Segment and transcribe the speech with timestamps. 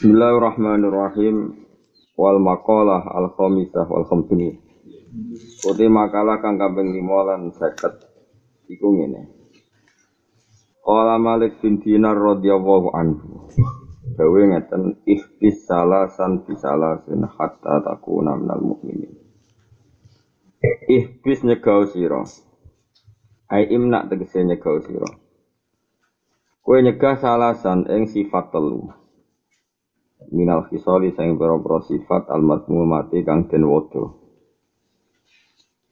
[0.00, 1.60] Bismillahirrahmanirrahim.
[2.16, 4.56] Wal maqalah al khamisah wal khamsini.
[5.68, 9.28] Uti makalah kang kaping 5 lan 50 iku ngene.
[10.80, 13.44] Qala Malik bin Dinar radhiyallahu anhu.
[14.16, 19.20] Dawe ngeten ihbis salasan bisalasin hatta takuna minal mukminin.
[20.88, 22.24] Ihbis nyegau sira.
[23.52, 25.12] Ai imna tegese nyegau sira.
[26.64, 28.96] Kowe nyegah salasan ing sifat telu
[30.30, 34.18] minal khisali sing pira-pira sifat al mati kang den wodo.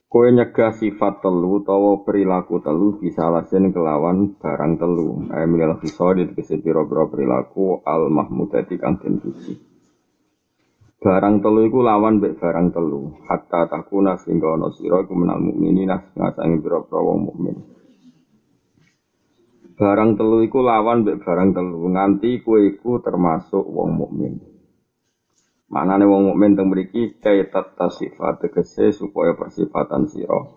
[0.09, 5.29] Kowe nyegah sifat telu utawa perilaku telu bisa alasin kelawan barang telu.
[5.29, 9.53] Ayo minal khisali tegese pira-pira perilaku al mahmudati kang den puji.
[10.99, 13.21] Barang telu iku lawan mbek barang telu.
[13.29, 17.78] Hatta takuna sehingga ana sira iku menal mukminina ngasangi pira-pira wong mukmin.
[19.79, 24.35] Barang telu iku lawan mbek barang telu nganti kowe iku termasuk wong mukmin.
[25.71, 30.51] Manane wong mukmin teng mriki kaitat tasifat tegese supaya persifatan sira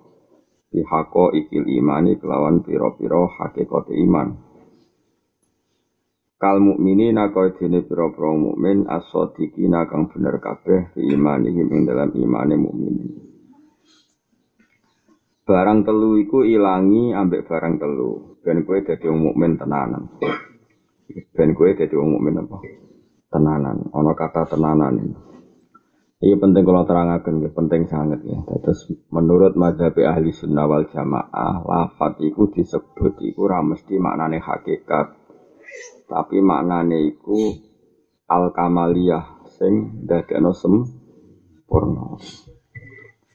[0.73, 4.42] pihako ikil imani kelawan pira-pira hakikat iman.
[6.42, 12.58] Kal mukminina kaya dene pira-pira mukmin as-sadiqina kang bener kabeh fi imanihim ing dalam imane
[12.58, 13.11] mukminin.
[15.42, 18.38] Barang telu iku ilangi ambek barang telu.
[18.45, 20.06] Ben kowe dadi wong mukmin tenanan.
[21.33, 22.58] Ben kowe dadi wong mukmin apa?
[23.33, 23.89] Tenanan.
[23.89, 25.17] Ana kata tenanan.
[26.22, 28.38] Ini penting kalau terangkan, ya, penting sangat ya.
[28.61, 35.17] Terus menurut mazhab ahli sunnah wal jamaah, lafat itu disebut itu mesti maknane hakikat.
[36.05, 37.58] Tapi maknane itu
[38.30, 42.22] al kamaliyah sing dadekno sempurna.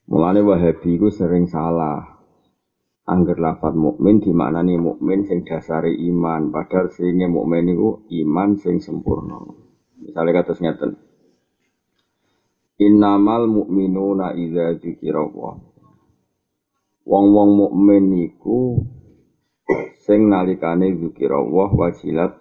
[0.06, 1.98] Mulane Wahabi ku sering salah.
[3.10, 9.38] Angger lafat mukmin dimaknani mukmin sing dasare iman, padahal singe mukmin iku iman sing sempurna.
[9.98, 10.90] Misalnya kata ngeten.
[12.82, 15.22] Innamal mu'minuna idza dzikira
[17.06, 18.78] Wong-wong mukmin iku
[20.06, 22.32] sing nalikane dzikira Allah wajilat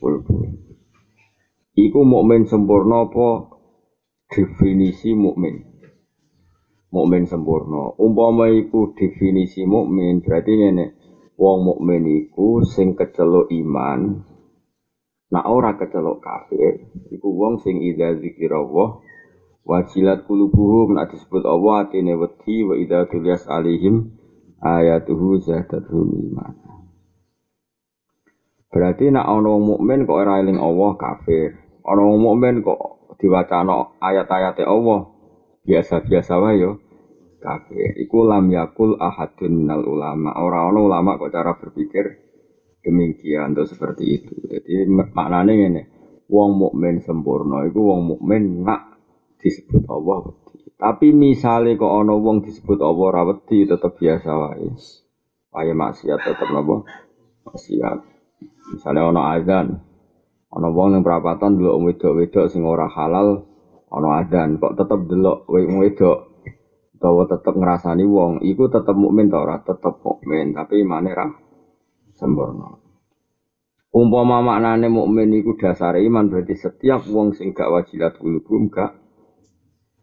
[0.00, 0.36] kulbu.
[1.80, 3.56] Iku mukmin sempurna apa
[4.28, 5.69] definisi mukmin?
[6.90, 7.94] Mukmin sempurna.
[7.96, 10.86] Umpama iku definisi mukmin, berarti ngene.
[11.40, 14.26] Wong mukmin iku sing kecelok iman.
[15.30, 18.98] Nah ora kecelok kafir, iku wong sing idza zikirallah
[19.62, 24.10] wajilat kulubuhum nak disebut Allah atine wedi wa idza tulias alihim
[24.58, 26.54] ayatuhu zadatuhum iman.
[28.70, 31.58] Berarti nak ana wong mukmin kok ora eling Allah kafir.
[31.86, 35.09] Ana wong mukmin kok diwacana ayat-ayate Allah
[35.64, 36.80] biasa-biasa wae yo
[37.40, 37.96] kafir.
[37.96, 40.36] Iku lam yakul ahadun nal ulama.
[40.36, 42.20] Orang-orang ulama kok cara berpikir
[42.84, 44.32] demikian atau seperti itu.
[44.46, 45.82] Jadi maknanya ini,
[46.28, 49.00] wong mukmin sempurna iku wong mukmin nak
[49.40, 50.68] disebut Allah wedi.
[50.80, 54.68] Tapi misalnya kok ana wong disebut Allah ora wedi tetep biasa wae.
[55.50, 56.86] Wae maksiat tetep napa?
[57.48, 57.98] Maksiat.
[58.70, 59.66] Misalnya ana azan,
[60.54, 63.49] ana wong yang perapatan delok wedok-wedok sing ora halal
[63.90, 66.30] ana adzan kok tetep delok wong wedok
[67.00, 69.56] utawa tetep ngrasani wong iku tetep mukmin ta ora?
[69.64, 71.32] Tetep mukmin tapi imane ra
[72.12, 72.76] sempurna.
[73.90, 79.00] Umpama maknane mukmin iku dasar iman berarti setiap wong sing gak wajilat kulubum gak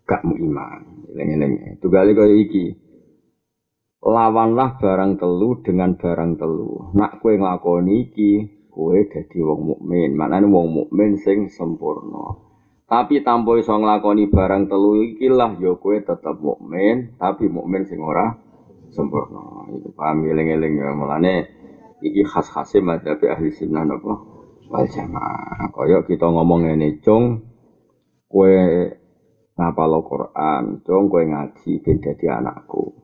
[0.09, 1.05] gak mu iman.
[1.13, 1.77] Eling-eling.
[1.77, 2.65] Tugali kaya iki.
[4.01, 6.97] Lawanlah barang telu dengan barang telu.
[6.97, 8.31] Nak kue nglakoni iki
[8.73, 10.17] kue dadi wong mukmin.
[10.17, 12.46] Maknane wong mukmin sing sempurna
[12.87, 17.99] tapi tanpa iso nglakoni barang telu iki lah ya kowe tetep mukmin, tapi mukmin sing
[17.99, 18.31] ora
[18.95, 19.67] sempurna.
[19.75, 21.51] Itu paham eling-eling ya mulane
[21.99, 24.13] iki khas-khase madzhab ahli sunnah napa
[24.71, 25.67] wal jamaah.
[25.75, 27.43] Kaya kita ngomong ngene, cung
[28.31, 28.55] kowe
[29.59, 32.95] ngapal Quran, cung kowe ngaji ben dadi anakku.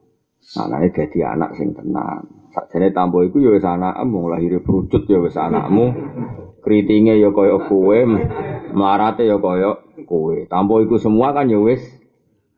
[0.64, 2.48] Anake dadi anak sing tenang.
[2.56, 5.92] Sakjane tampo iku ya wis anakmu, lahir perucut ya wis anakmu.
[6.64, 8.00] Kritinge ya kaya kowe,
[8.74, 10.38] marate ya kaya kowe.
[10.50, 11.82] Tanpa iku semua kan ya wis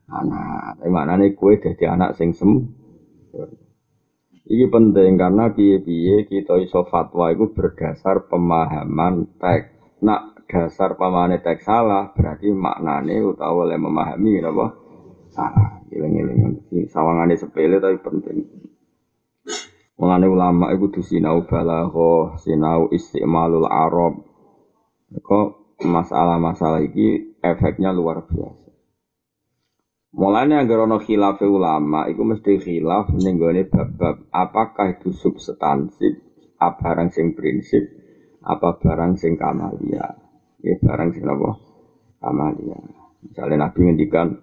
[0.10, 0.80] anak.
[0.80, 2.72] Tapi maknane kowe dadi anak sing sem.
[4.46, 9.74] Iki penting karena piye-piye kita iso fatwa itu berdasar pemahaman teks.
[10.06, 14.66] Nak dasar pemahaman teks salah berarti maknane utawa oleh memahami apa
[15.34, 15.82] salah.
[15.90, 18.46] Giling-giling sawangane sepele tapi penting.
[19.96, 24.22] Mengenai ulama itu sinau balaghah, sinau istimalul arab.
[25.10, 28.66] Kok masalah-masalah ini efeknya luar biasa.
[30.16, 36.24] Mulanya agar ono khilaf ulama, itu mesti khilaf nenggone bab-bab apakah itu substansif,
[36.56, 37.84] apa barang sing prinsip,
[38.40, 40.16] apa barang sing kamalia.
[40.64, 41.52] Ya barang sing apa?
[42.24, 42.80] Amalia.
[43.28, 44.40] Misalnya Nabi ngendikan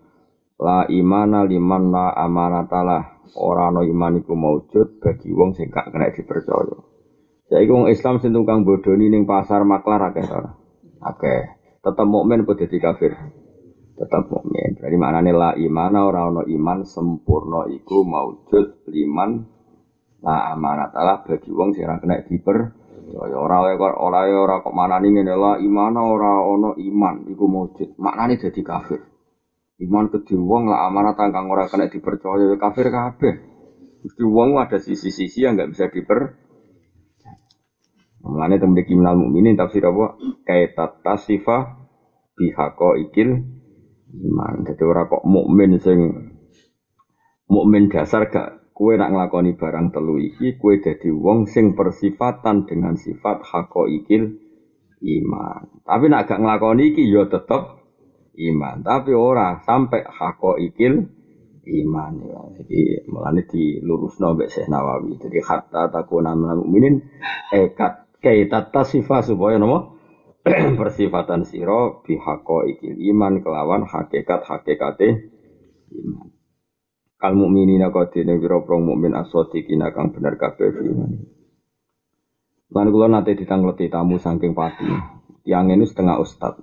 [0.60, 3.24] la imana liman la amanatalah.
[3.32, 6.76] Ora ana iman iku maujud bagi wong sing gak kena dipercaya.
[7.48, 10.61] Saiki wong Islam sing tukang bodoni ning pasar maklar akeh ora?
[11.02, 11.42] Akeh.
[11.82, 13.12] Tetep mukmin apa dadi kafir?
[13.98, 14.78] Tetep mukmin.
[14.78, 19.42] Berarti maknane la imana ora ana iman sempurna iku maujud liman
[20.22, 22.58] la amanatalah bagi wong sing ora kena diper
[23.12, 27.98] Ya ora ora ora ora kok manani ngene la iman ora ana iman iku maujud.
[27.98, 29.02] Maknane dadi kafir.
[29.82, 33.34] Iman kedhe wong lah amanat kang ora kena dipercaya ya kafir kabeh.
[34.06, 36.38] Mesti wong ada sisi-sisi yang nggak bisa diper
[38.22, 40.14] Mulane teng mriki minal mukminin tafsir apa?
[41.02, 41.82] Tasifa
[42.38, 43.42] bihaqo ikil
[44.12, 44.54] iman.
[44.62, 46.30] Jadi ora kok mukmin sing
[47.50, 52.96] mukmin dasar gak kue nak nglakoni barang telu iki kue dadi wong sing persifatan dengan
[52.96, 54.38] sifat hako ikil
[55.02, 55.82] iman.
[55.84, 57.82] Tapi nak gak nglakoni iki ya tetep
[58.32, 61.04] iman, tapi ora sampai hako ikil
[61.62, 62.40] iman ya.
[62.62, 65.20] Jadi mulane dilurusno mbek Syekh Nawawi.
[65.20, 67.02] Jadi hatta takuna minal mukminin
[67.52, 69.98] ekat kaita tasifa supaya nopo
[70.78, 75.30] persifatan siro bihako ikil iman kelawan hakikat hakikate
[75.94, 76.30] iman.
[77.18, 81.10] Kal mukminina qadine wira prong mukmin asodiqina kang bener kabeh iman.
[82.72, 84.90] Lan kula nate ditangleti tamu saking pati.
[85.46, 86.58] Tiang ini setengah ustad.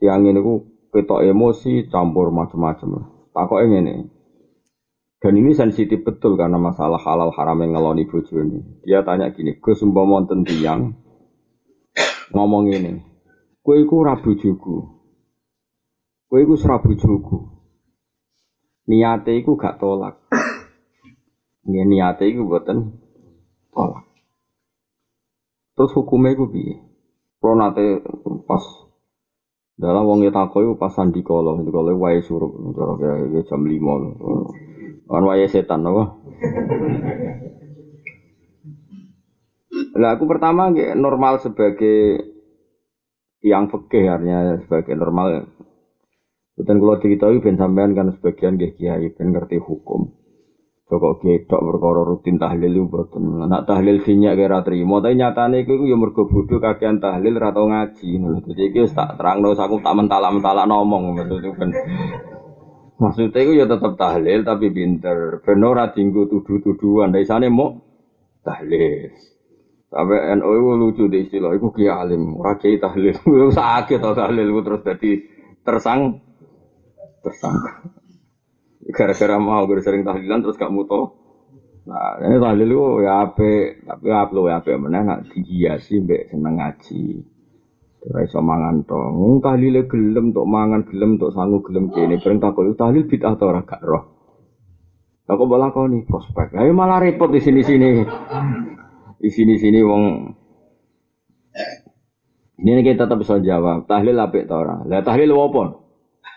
[0.00, 3.04] Tiang ini ku ketok emosi campur macam-macam.
[3.36, 4.15] Takoknya ini.
[5.26, 8.62] Dan ini sensitif betul karena masalah halal haram yang ngeloni bojone.
[8.86, 10.94] Dia tanya gini, Gus umpama wonten tiyang
[12.30, 13.02] ngomong ini,
[13.58, 14.86] kue iku rabu jugu,
[16.30, 17.42] kue iku serabu jugu,
[18.86, 20.14] niate iku gak tolak,
[21.66, 22.46] Nggih niate iku
[23.74, 24.06] tolak.
[25.74, 26.86] Terus hukumnya iku piye?
[27.42, 27.98] Kalau nate
[28.46, 28.62] pas
[29.74, 32.54] dalam wong takoi pas sandi kolo, sandi kolo wae suruh,
[33.42, 34.14] jam lima.
[35.06, 36.04] Kan wae setan apa?
[39.96, 40.68] Lah aku pertama
[40.98, 42.26] normal sebagai
[43.40, 45.46] yang fikih artinya sebagai normal.
[46.56, 50.10] Dan kalau diketahui ben sampean kan sebagian nggih kiai ben ngerti hukum.
[50.86, 53.42] Pokok gedok perkara rutin tahlil itu boten.
[53.50, 57.66] Nak tahlil sinyak kira trimo, tapi nyatane iku ya mergo bodho kakean tahlil ra tau
[57.66, 58.38] ngaji ngono.
[58.46, 61.74] Dadi iki wis tak terangno aku tak mentala-mentala ngomong maksudku ben
[62.96, 65.44] Maksudnya itu ya tetap tahlil tapi pinter.
[65.44, 67.12] Benar ora dinggo tuduh-tuduhan.
[67.12, 67.76] Dari sana mau
[68.40, 69.12] tahlil.
[69.92, 71.52] Sampai NU itu lucu di istilah.
[71.52, 72.40] Iku kiai alim.
[72.40, 73.16] Ora kiai tahlil.
[73.58, 74.48] Sakit tau tahlil.
[74.64, 75.10] Terus jadi
[75.60, 76.24] tersang.
[77.20, 77.72] Tersangka.
[78.86, 81.26] Gara-gara mau sering tahlilan terus gak muto.
[81.86, 86.58] Nah, ini tahlil itu ya ape, tapi apa ya ape mana nak dihiasi mbek seneng
[86.58, 87.22] ngaji.
[88.06, 88.94] Ora mangan to.
[88.94, 92.22] Wong tahlile gelem tok mangan gelem tok sangu gelem kene.
[92.22, 94.04] Bareng takok tahlil bid'ah ta ora gak roh.
[95.26, 96.54] Aku malah kau nih prospek.
[96.54, 98.06] Ayo malah repot di sini-sini.
[99.18, 100.02] Di sini-sini wong
[102.62, 103.90] ini kita tetap bisa jawab.
[103.90, 104.86] Tahlil apik ta ora?
[104.86, 105.82] Lah tahlil apa?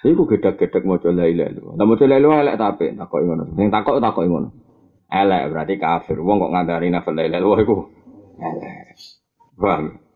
[0.10, 1.74] Iku gedek-gedek maca la ilaha illallah.
[1.78, 2.98] Lah maca la ilaha elek ta apik?
[2.98, 3.44] Takoki ngono.
[3.54, 4.28] Sing takok takoki.
[5.06, 6.18] Elek berarti kafir.
[6.18, 7.76] Wong kok ngandari nafal la ilaha illallah iku
[8.42, 10.09] elek.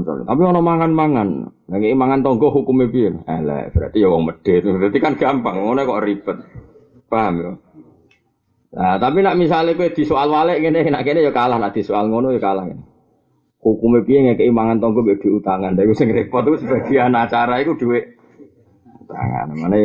[0.00, 1.28] Tapi ono mangan-mangan.
[1.68, 3.12] Lagi mangan tonggo hukumnya piye?
[3.28, 4.64] Elek, berarti ya wong medhit.
[4.64, 6.38] Berarti kan gampang, ngono kok ribet.
[7.12, 7.52] Paham ya?
[8.72, 11.84] Nah, tapi nak misalnya kowe di soal walik ngene, nak kene ya kalah, nak di
[11.84, 12.64] soal ngono ya kalah.
[13.62, 15.78] Hukumnya piye ngekeki mangan tonggo mbek diutangan.
[15.78, 18.18] Lha iku sing repot iku sebagian acara iku dhuwit
[19.06, 19.54] utangan.
[19.54, 19.76] Mana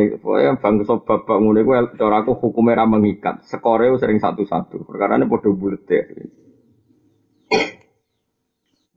[0.42, 3.46] ya bangsa babak ngono iku cara aku hukumnya ra mengikat.
[3.46, 4.82] Skore sering satu-satu.
[4.82, 6.02] Perkara ini padha bulet ya.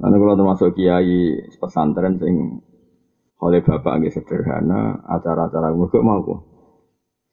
[0.02, 2.58] Karena kalau termasuk kiai pesantren sing
[3.38, 6.42] oleh bapak nggih sederhana, acara-acara gue mau kok.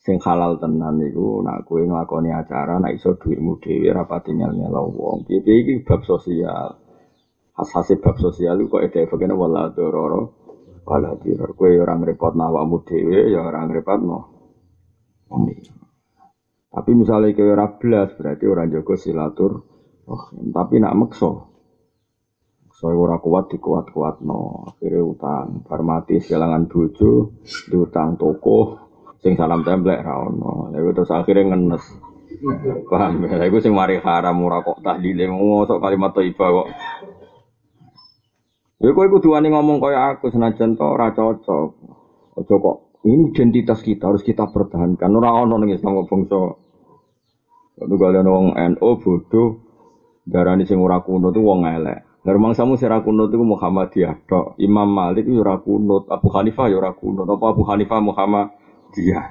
[0.05, 4.73] Sing halal tenan niku nak kowe nglakoni acara nak iso dhuwitmu dhewe ra pati nyel-nyel
[4.95, 5.25] wong.
[5.25, 6.77] Piye iki bab sosial.
[7.57, 10.23] Khas-khase bab sosial kok ede begene wala dororo
[10.85, 11.57] wala diror.
[11.57, 14.19] Kowe ora ngrepot awakmu dhewe ya ora ngrepotno.
[15.29, 15.43] Wong
[16.69, 19.53] Tapi misalnya kowe ora berarti ora jaga silatur.
[20.09, 21.49] Oh, tapi nak meksa
[22.79, 27.35] saya ora kuat dikuat kuat no akhirnya utang farmati kehilangan bojo
[27.67, 28.79] diutang toko
[29.19, 31.83] sing salam templek ra ono lha terus akhirnya ngenes
[32.87, 36.69] paham ya iku sing mari haram ora kok tahlile ngosok kalimat thayyibah kok
[38.79, 41.69] Ya kowe kudu wani ngomong kaya aku senajan to ora cocok.
[42.39, 45.19] Aja kok ini identitas kita harus kita pertahankan.
[45.19, 46.55] Ora ono ning Islam bangsa.
[47.75, 49.49] Kalau kalian wong NU bodoh,
[50.23, 52.08] darani sing ora kuno tuh wong elek.
[52.27, 54.59] Ngermang samu sira kunut iku Muhammadiyah tok.
[54.59, 57.25] Imam Malik yo ora kunut, Abu Hanifah yo ora kunut.
[57.31, 59.27] Apa Abu Hanifah Muhammadiyah?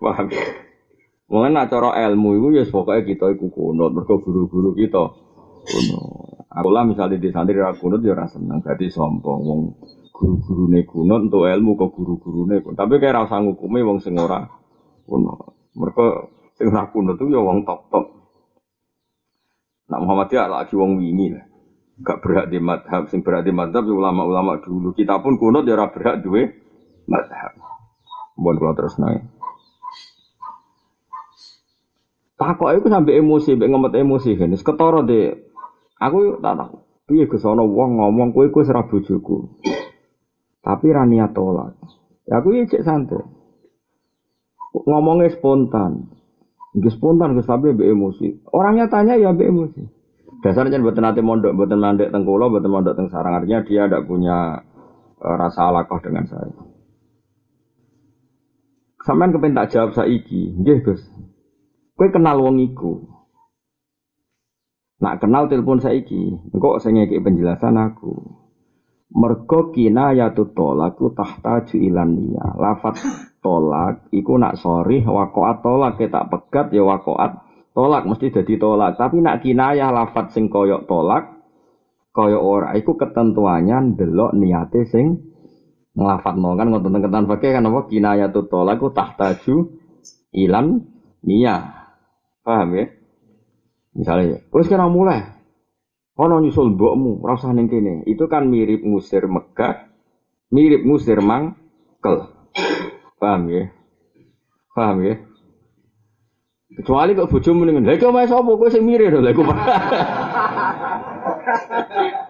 [0.00, 0.26] Paham?
[1.30, 5.14] Mungkin nak cara ilmu itu ya pokoknya kita iku kunut, mergo guru-guru kita
[5.62, 6.42] kunut.
[6.50, 9.60] Aku misalnya di santri ra kunut ya ora seneng, dadi sombong wong
[10.10, 12.58] guru-gurune kunut untuk ilmu ke guru-gurune.
[12.74, 14.42] Tapi kayak rasa ngukumi wong sing ora
[15.06, 15.54] kunut.
[15.78, 18.19] Mergo sing ora kunut itu ya wong top-top.
[19.90, 21.44] Nak Muhammadiyah lagi wong wingi lah.
[22.00, 24.94] Gak berhak di madhab, sing berhak di madhab ya ulama-ulama dulu.
[24.94, 26.54] Kita pun kunut ya berhak duwe
[27.10, 27.58] madhab.
[28.38, 29.26] Buat kalau terus naik.
[32.40, 34.48] Takok itu sampai emosi, sampai ngemet emosi kan.
[34.56, 35.36] Ketara deh.
[36.00, 36.76] Aku tak tahu.
[37.04, 39.60] Piye ke sono wong ngomong kowe kowe serah bojoku.
[40.64, 41.76] Tapi ra niat tolak.
[42.24, 43.20] Ya aku ya cek santai.
[44.72, 46.19] Ngomongnya spontan.
[46.70, 48.46] Nggih spontan Gus tapi mbek emosi.
[48.54, 49.82] Orangnya tanya ya mbek emosi.
[50.40, 53.42] Dasarnya buat nanti mondok, buat mandek tengkulo, buat mondok teng sarang.
[53.42, 54.64] Artinya dia tidak punya
[55.20, 56.54] uh, rasa alakoh dengan saya.
[59.04, 61.02] Sampean kepen tak jawab saiki, nggih Gus.
[61.96, 63.04] Kowe kenal wong iku.
[65.00, 68.40] Nak kenal telepon saiki, engko sing ngeki penjelasan aku.
[69.10, 72.46] Mergo kinayatu tolaku tahta ilan niya.
[72.56, 73.00] Lafat
[73.40, 77.40] tolak iku nak sorry wakoat tolak kita pegat ya wakoat
[77.72, 79.00] tolak mesti jadi tolak.
[79.00, 81.40] Tapi nak kinayah lafat sing koyok tolak
[82.12, 85.30] koyok ora iku ketentuannya delok niate sing
[85.94, 89.56] ngelafat no kan ngoten ketan pakai kan apa kinayatu tolaku tahtaju
[90.36, 90.86] ilan
[91.26, 91.88] niya.
[92.40, 92.86] Paham ya?
[93.90, 95.40] Misalnya, wis kena mulai
[96.20, 98.04] Ono nyusul mbokmu, rasa ning kene.
[98.04, 99.88] Itu kan mirip ngusir Mekah,
[100.52, 102.28] mirip ngusir Mangkel.
[103.20, 103.68] Paham ya?
[104.72, 105.14] Paham ya?
[106.72, 109.44] Kecuali kok bojomu ning lha kok sapa kowe sing mirip lho lha kok.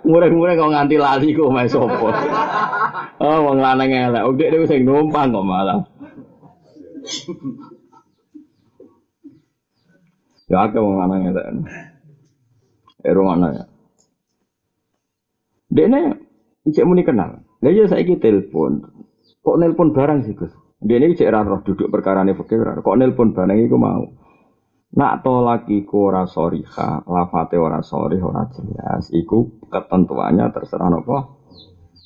[0.02, 2.08] Murah-murah kok nganti lali kok mae sapa.
[3.22, 5.86] Oh wong lanang elek, udah dhewe sing numpang kok malah.
[10.50, 11.46] Ya akeh wong lanang elek.
[13.06, 13.64] Ero mana ya?
[15.70, 16.18] Dene
[16.66, 17.46] ijek muni kenal.
[17.62, 18.82] Lah iya saiki telepon.
[19.46, 20.52] Kok nelpon barang sih, Gus?
[20.80, 22.80] Dene ijek ora roh duduk perkarane fikir ora.
[22.80, 24.04] Kok nelpon barang iku mau.
[24.96, 29.12] Nak tolak iku ora soriha, lafate ora sorih, ora jelas.
[29.12, 31.38] Iku ketentuannya terserah nopo.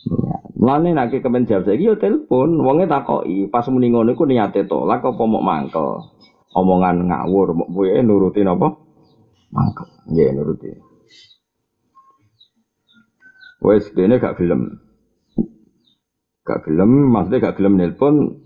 [0.05, 4.69] Ya, mulane nek kepen jawab saiki yo telepon, wonge takoki, pas muni ngono iku niate
[4.69, 6.13] tolak apa mangkel.
[6.55, 8.69] Omongan ngawur, mau kowe nurutin apa?
[9.51, 9.87] Mangkel.
[10.13, 10.71] Nggih nuruti.
[13.65, 14.77] Wes dene gak gelem.
[16.45, 18.44] Gak gelem, maksudnya gak gelem nelpon.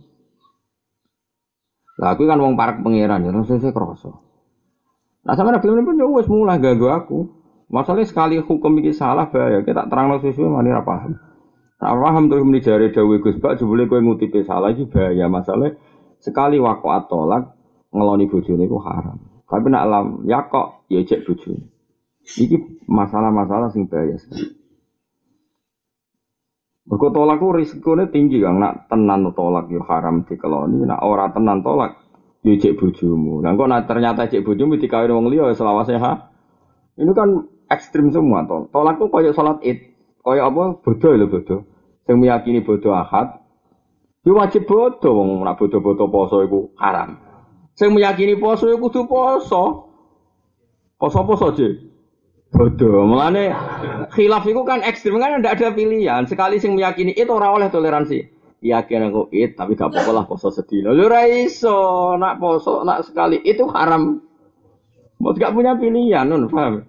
[1.98, 4.22] Lah aku kan wong parak pangeran ya, terus saya kroso.
[5.26, 7.18] Nah sama nak gelem nelpon ya wes mulai ganggu aku.
[7.68, 11.20] Masalahnya sekali hukum ini salah bahaya, kita terang sesuai mana paham.
[11.78, 15.78] Tak paham tuh muni jari dawe Gus Bak jebule kowe ngutipe salah iki bahaya masalah
[16.18, 17.54] sekali waqaat tolak
[17.94, 19.22] ngeloni bojone iku haram.
[19.46, 21.70] Tapi nak alam ya kok ya cek bojone.
[22.26, 24.57] Iki masalah-masalah sing bahaya sekali.
[26.88, 31.60] Mergo tolak ku risikone tinggi Kang, nak tenan tolak yo haram dikeloni, nak ora tenan
[31.60, 32.00] tolak
[32.40, 33.44] yo cek bojomu.
[33.44, 36.32] Lah kok nak ternyata cek bojomu dikawin wong liya selawase ha.
[36.96, 38.72] Ini kan ekstrim semua tol.
[38.72, 39.78] Tolak ku koyo salat Id,
[40.24, 41.60] koyo apa bodoh lho bodoh.
[42.08, 43.36] Sing meyakini bodoh ahad,
[44.24, 47.20] yo wajib bodoh wong nak bodoh-bodoh poso iku haram.
[47.76, 49.92] Sing meyakini poso iku kudu poso.
[50.98, 51.68] Poso-poso aja.
[52.52, 53.04] Bodoh.
[53.04, 53.52] Mulane
[54.12, 56.22] khilaf itu kan ekstrim kan tidak ada pilihan.
[56.26, 58.18] Sekali sing meyakini itu orang oleh toleransi.
[58.58, 60.90] Yakin aku it tapi gak apa-apa lah poso sedina.
[60.90, 64.18] Lu ora iso nak poso nak sekali itu haram.
[65.18, 66.86] Mau gak punya pilihan, nun, paham?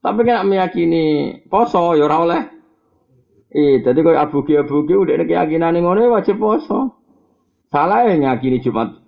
[0.00, 1.04] Tapi kan meyakini
[1.48, 2.42] poso ya ora oleh.
[3.54, 7.00] Eh, jadi kau abugi abugi udah ada keyakinan yang ngono wajib poso.
[7.72, 9.00] Salah ya nyakini Jumat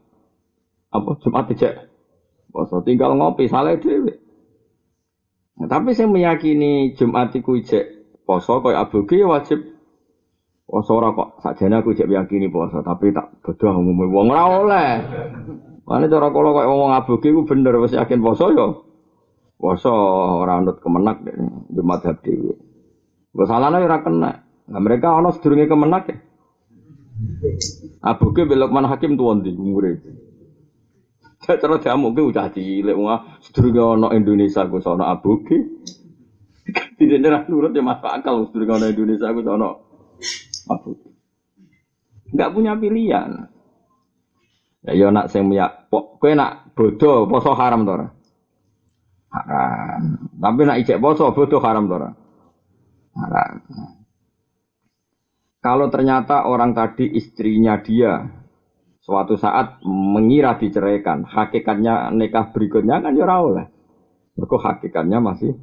[0.90, 1.86] apa Jumat aja
[2.48, 4.25] poso tinggal ngopi salah dewe.
[5.56, 7.84] Nah, tapi saya meyakini Jumat iku ijek
[8.28, 9.64] poso kaya aboge ya wajib
[10.68, 14.90] poso ora kok sakjane aku ijek meyakini poso tapi tak bodoh umume wong ora oleh.
[15.88, 18.68] Mane cara kala kaya wong aboge iku bener wis yakin poso ya
[19.56, 19.92] poso
[20.44, 21.24] ora anut kemenak
[21.72, 22.52] Jumat hab dhewe.
[23.32, 24.32] Kok salahnya ora kena.
[24.66, 26.16] Nah, mereka ana sedurunge kemenak ya.
[28.04, 30.04] Aboge belok mana hakim tuan di umure.
[31.46, 35.56] Cara diamuk ke udah cilik wah sedurunge ana Indonesia ku sono abuge.
[36.98, 39.68] Tidak ada nurut ya masuk akal sedurunge ana Indonesia ku sono
[40.66, 41.08] abuge.
[42.34, 43.30] Enggak punya pilihan.
[44.86, 48.10] Ya yo nak sing miyak kowe nak bodoh poso haram to haram.
[50.34, 51.96] Tapi nak ijek poso bodoh haram to
[53.16, 53.64] Haram.
[55.64, 58.28] Kalau ternyata orang tadi istrinya dia
[59.06, 63.70] suatu saat mengira diceraikan, hakikatnya nikah berikutnya kan ya oleh.
[64.34, 65.54] Mereka hakikatnya masih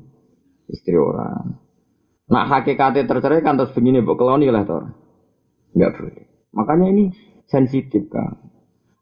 [0.71, 1.59] istri orang.
[2.31, 4.95] Nah hakikatnya terceraikan terus begini bu keloni lah tor.
[5.75, 6.25] Enggak boleh.
[6.55, 7.03] Makanya ini
[7.51, 8.39] sensitif kan.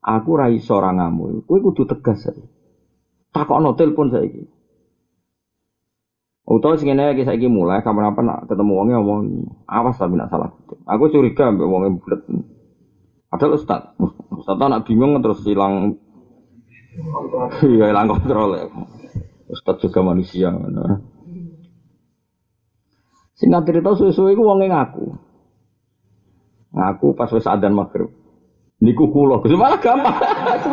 [0.02, 1.46] Aku rai seorang ngamu.
[1.46, 2.42] Kue kudu tegas saja.
[3.32, 4.50] Takok telepon saya ini.
[6.52, 9.22] Utawa sing ngene iki saiki mulai kapan-kapan ketemu wonge ngomong
[9.70, 10.52] awas tapi salah.
[10.90, 12.22] Aku curiga mbek wonge bulet.
[13.32, 13.96] Padahal ustad,
[14.36, 15.96] ustad nak bingung terus hilang
[17.64, 18.68] Iya hilang kontrol ya.
[19.48, 20.52] Ustad juga manusia.
[20.52, 21.00] Nah.
[23.40, 25.06] Singkat cerita suwe-suwe iku wonge ngaku.
[26.76, 28.12] Ngaku pas wis adzan maghrib.
[28.82, 30.18] Niku kula, Gus malah gampang.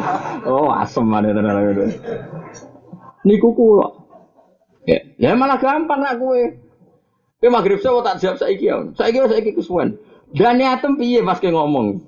[0.48, 1.92] oh, asem mana tenan
[3.22, 3.88] Niku kula.
[4.88, 6.56] Ya, ya malah gampang nak kue.
[7.38, 8.76] Kue maghrib saya tak jawab saya ya.
[8.96, 10.00] Saya saya kesuwen.
[10.34, 12.04] Dan niatem piye pas ke ngomong.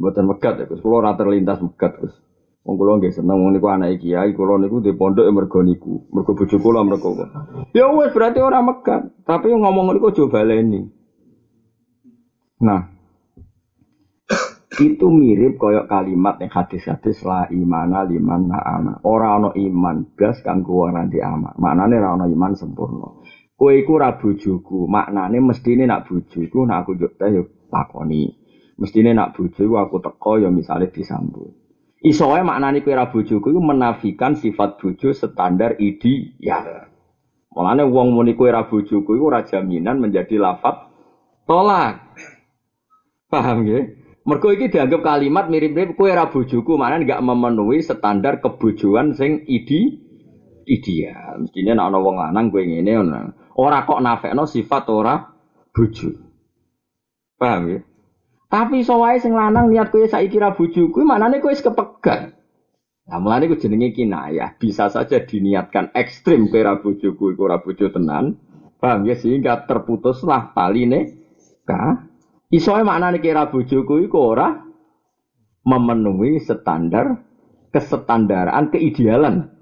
[0.00, 0.80] Buatan megat ya, Gus.
[0.80, 2.16] Kulo rata lintas megat, Gus.
[2.60, 6.04] Wong kula nggih seneng niku anake kiai, kula niku di pondok e mergo niku.
[6.12, 7.16] Mergo bojo kula mergo.
[7.72, 10.84] Ya wis berarti orang megat, tapi ngomong niku aja baleni.
[12.60, 12.92] Nah,
[14.80, 18.94] itu mirip koyok kalimat yang hadis-hadis la imana liman na ama.
[19.04, 21.56] Orang no iman blas kanggo wong nanti ama.
[21.56, 23.19] Maknane ora ono iman sempurna.
[23.60, 28.32] Kowe iku ra bojoku, maknane mestine nak bojoku nak aku njuk teh yo takoni.
[28.80, 31.52] Mestine nak bojo aku teko ya misale disambut.
[32.00, 36.88] Iso wae maknane kowe ra bojoku iku menafikan sifat bojo standar ideal.
[37.52, 40.88] Mulane wong muni kowe ra bojoku iku ora jaminan menjadi lafat
[41.44, 42.16] tolak.
[43.28, 44.00] Paham nggih?
[44.24, 50.00] Mergo iki dianggap kalimat mirip-mirip kue ra bojoku, mana nggak memenuhi standar kebojoan sing idi
[50.64, 51.44] ideal.
[51.44, 52.92] Mestinya nek ana wong lanang kowe ngene
[53.56, 55.14] ora kok nafekno sifat ora
[55.74, 56.10] bojo.
[57.40, 57.78] Paham ya?
[58.50, 62.34] Tapi iso wae sing lanang niat kowe saiki ra bojoku, manane kowe wis kepegat.
[63.06, 64.58] Nah, mulane ku jenenge kinayah.
[64.58, 68.38] Bisa saja diniatkan ekstrim kowe ra bojoku iku ora bojo tenan.
[68.82, 71.14] Paham ya sehingga terputuslah taline
[71.68, 72.10] kah
[72.50, 74.50] Iso maknane kira bojoku iku ora
[75.62, 77.22] memenuhi standar
[77.70, 79.54] kesetandaran keidealan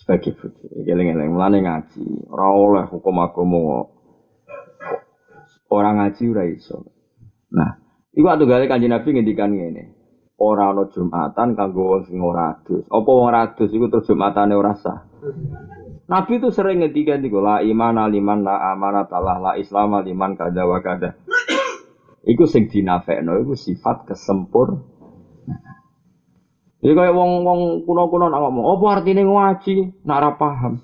[0.00, 0.66] sebagai bojo.
[0.88, 3.86] Geleng-geleng mulane ngaji, ora oleh hukum agama
[5.70, 6.82] orang ngaji ora iso.
[7.54, 7.78] Nah,
[8.14, 9.84] iku gale Kanjeng Nabi ngendikan ngene.
[10.40, 12.88] Ora ana Jumatan kanggo wong sing ora adus.
[12.88, 15.04] Apa wong ora adus iku terus Jumatane ora sah.
[16.08, 20.64] Nabi itu sering ngendikan iku la iman liman la amanat Allah la islam liman kada
[20.64, 21.12] wa kada.
[22.24, 24.89] Iku sing dinafekno iku sifat kesempur.
[26.80, 30.00] Jadi kayak wong-wong kuno-kuno nak ngomong, apa artinya ngaji?
[30.00, 30.74] Nak ora paham.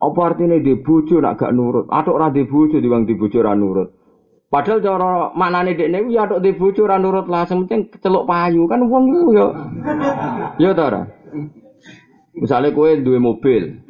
[0.00, 1.84] Apa artinya di bojo nak gak nurut?
[1.92, 3.92] Atau ora di bojo bang di bojo ora nurut.
[4.50, 8.82] Padahal cara maknane dekne ya atok di bojo ora nurut lah, penting keceluk payu kan
[8.88, 9.46] wong iku ya.
[10.56, 11.02] Ya ta ora?
[12.34, 13.84] Misale kowe duwe mobil,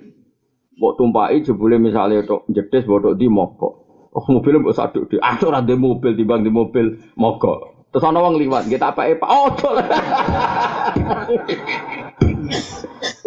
[0.75, 3.75] mbok tumpaki jebule misale tok jedes mbok di mogok.
[4.11, 5.23] Oh mobil mbok saduk di.
[5.23, 7.80] Ah ora di mobil timbang di mobil mogok.
[7.91, 9.31] Terus ana wong liwat, kita apa Pak?
[9.31, 9.51] Oh,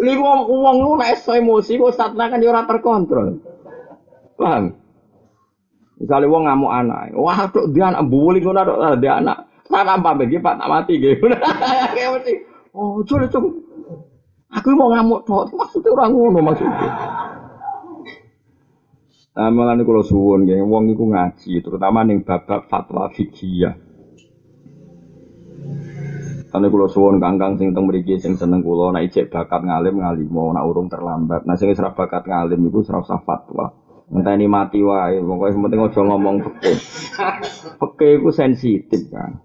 [0.04, 3.40] Lha wong wong lu nek emosi kok satna kan ora terkontrol.
[4.40, 4.72] Paham?
[6.00, 9.52] Misalnya wong ngamuk anak, wah tuh dia anak bully ngono ada dia anak.
[9.68, 11.24] Sana pamit iki Pak tak mati gitu.
[11.96, 12.34] Kayak mesti.
[12.76, 13.48] Oh, coba coba.
[14.60, 16.90] Aku mau ngamuk tok, maksudnya orang ngono maksudnya.
[19.34, 23.74] Nah, malah nih kalau suwon, geng, wong iku ngaji, terutama nih babak fatwa fikih
[26.54, 30.54] Karena kalau suwon kangkang sing teng mriki sing seneng kula nek ijek bakat ngalim ngalimo
[30.54, 31.42] nek urung terlambat.
[31.50, 33.74] Nah sing ora bakat ngalim iku ora usah fatwa.
[34.14, 36.78] Enteni mati wae, pokoke penting aja ngomong fikih.
[37.82, 39.42] Fikih iku sensitif kan.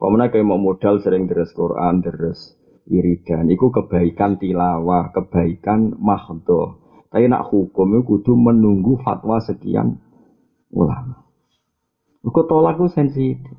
[0.00, 2.56] Pemene kayak mau modal sering deres Quran, deres
[2.88, 6.80] wiridan, iku kebaikan tilawah, kebaikan mahdoh.
[7.12, 10.00] Tapi nak hukum itu kudu menunggu fatwa sekian
[10.72, 11.28] ulama.
[12.24, 13.57] Kok tolak itu sensitif.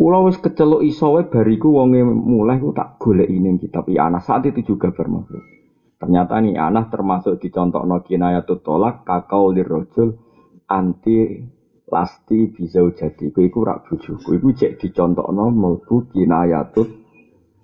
[0.00, 4.48] Kulo wis kecelok iso wae bariku wonge mulai ku tak golek ini kitab anak saat
[4.48, 5.44] itu juga bermakhluk.
[6.00, 10.16] Ternyata nih anak termasuk dicontoh no kinayatut tolak kakau lirrojul
[10.72, 11.44] anti
[11.84, 13.28] lasti bisa jadi.
[13.28, 13.92] Kue iku rak.
[13.92, 16.88] Iku cek dicontoh no melbu kinayatut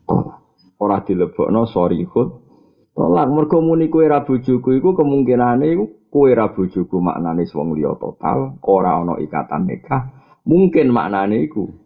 [0.04, 0.44] tolak.
[0.76, 2.44] Orang dilebok no sorry khut
[2.92, 7.96] Tolak mergo muni kowe ra bojoku iku kemungkinane iku kowe ra bojoku maknane wong liya
[7.96, 10.12] total, ora ana ikatan nikah.
[10.44, 11.85] Mungkin maknane iku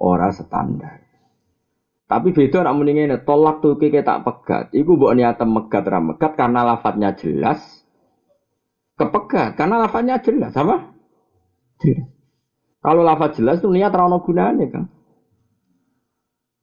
[0.00, 0.98] ora standar.
[2.10, 4.74] Tapi beda nak muni ngene, tolak tuh kike tak pegat.
[4.74, 7.86] Iku mbok niate megat ra megat karena lafadznya jelas.
[8.98, 10.90] Kepegat karena lafadznya jelas, apa?
[11.78, 12.10] Jelas.
[12.80, 14.88] Kalau lafadz jelas tuh niat ra ono gunane, Kang.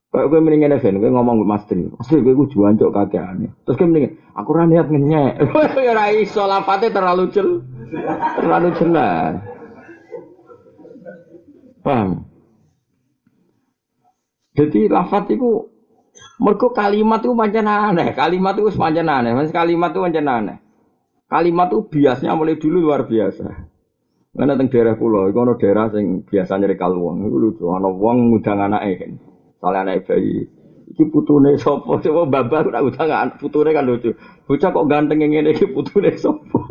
[0.08, 3.54] Kayak gue mendingan Evan, gue ngomong ke Mas Tri, asli gue gue juan cok kakeannya.
[3.63, 5.34] Terus gue mendingan, aku ra niat ngenyek.
[5.78, 7.50] Ya ra iso lafadznya terlalu jel,
[8.36, 9.39] terlalu jelas.
[11.86, 12.26] Paham?
[14.57, 15.69] Jadi lafat itu
[16.41, 20.57] mergo kalimat itu pancen aneh, kalimat itu pancen aneh, Mas kalimat itu pancen aneh.
[21.29, 23.45] Kalimat itu biasanya mulai dulu luar biasa.
[24.37, 27.63] Karena teng daerah pulau, itu ada daerah yang biasa nyari wong, itu lucu.
[27.73, 29.11] Ada wong ngudang anaknya kan,
[29.57, 30.45] soalnya anak bayi.
[30.93, 34.13] Iki putune sopo, coba babak udah ngudang anak putune kan lucu.
[34.45, 36.69] Bocah kok ganteng yang ini, iki putune sopo.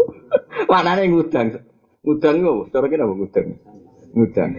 [0.70, 1.59] Mana nih ngudang,
[2.07, 3.46] ngudang itu, cara kita ngudang,
[4.14, 4.51] ngudang.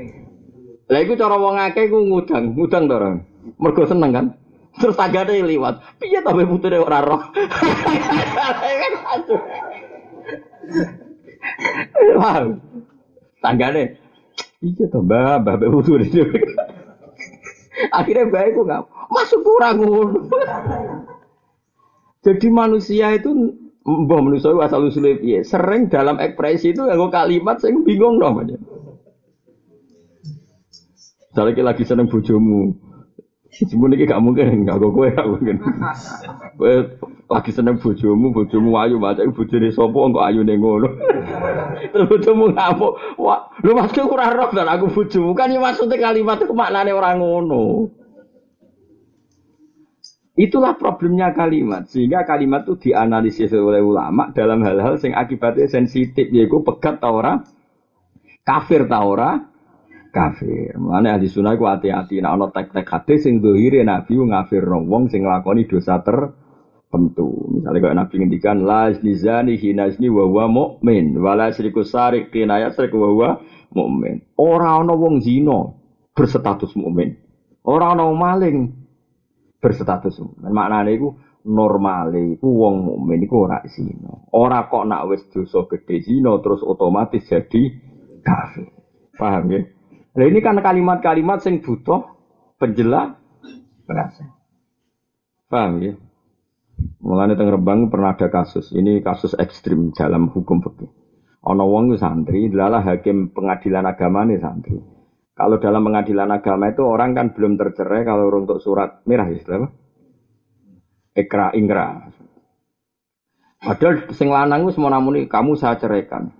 [0.87, 3.19] Lah iku cara wong akeh iku ngudang, ngudang to ora.
[3.59, 4.25] Mergo seneng kan.
[4.77, 5.99] Terus tanggane liwat.
[5.99, 7.21] Piye ta putune ora roh.
[12.19, 12.47] Wah.
[13.43, 13.83] Tanggane.
[14.63, 16.07] Iya to, Mbak, Mbak putune.
[17.93, 19.77] Akhirnya baik kok nggak masuk kurang
[22.25, 23.53] Jadi manusia itu
[23.87, 28.57] mbah manusia asal usulnya piye sering dalam ekspresi itu yang kalimat saya bingung namanya.
[31.37, 32.73] Misalnya lagi seneng bojomu,
[33.53, 35.57] Semuanya ini gak mungkin, gak kok gue gak mungkin.
[36.57, 36.97] Gue
[37.29, 40.97] lagi seneng bojomu, bojomu ayu, bojone sopo, kok ayu nengono.
[41.93, 44.49] Terus bojomu ngamuk, wah, lu maksudnya kurang roh?
[44.49, 45.37] Dan aku bojomu.
[45.37, 47.93] Kan ya maksudnya kalimat itu maknanya orang ngono.
[50.41, 56.65] Itulah problemnya kalimat, sehingga kalimat itu dianalisis oleh ulama dalam hal-hal yang akibatnya sensitif, yaitu
[56.65, 57.45] pegat taura,
[58.41, 59.53] kafir taura,
[60.11, 60.75] kafir.
[60.79, 65.27] Mulane ahli sunnah iku hati-hati nek ana tek-tek hadis sing dohire nabi ngafir wong sing
[65.27, 67.27] nglakoni dosa tertentu.
[67.53, 72.95] Misalnya kayak nabi ngendikan la nizani hinazni wa huwa mukmin wala syriku sarik kinayat syrik
[72.95, 73.29] wa huwa
[73.71, 74.23] mukmin.
[74.39, 75.73] Ora ana wong zina
[76.15, 77.15] berstatus mukmin.
[77.67, 78.73] Ora ana maling
[79.61, 80.49] berstatus mukmin.
[80.51, 81.15] Maknane iku
[81.47, 84.27] normale iku wong mukmin iku ora zina.
[84.35, 87.61] Ora kok nak wis dosa gedhe zina terus otomatis jadi
[88.25, 88.67] kafir.
[89.17, 89.61] Paham ya?
[90.17, 92.01] Nah ini kan kalimat-kalimat yang butuh
[92.57, 93.13] penjelas
[93.85, 94.33] penjelasan.
[95.45, 95.93] Paham ya?
[97.05, 98.73] Mulanya teng Rembang pernah ada kasus.
[98.73, 100.89] Ini kasus ekstrim dalam hukum fikih.
[101.47, 104.75] Ono wong santri, adalah hakim pengadilan agama nih santri.
[105.37, 109.67] Kalau dalam pengadilan agama itu orang kan belum tercerai kalau untuk surat merah istilah apa?
[111.13, 112.09] Ekra ingkra.
[113.61, 116.33] Padahal sing lanang wis mau namuni kamu saya ceraikan.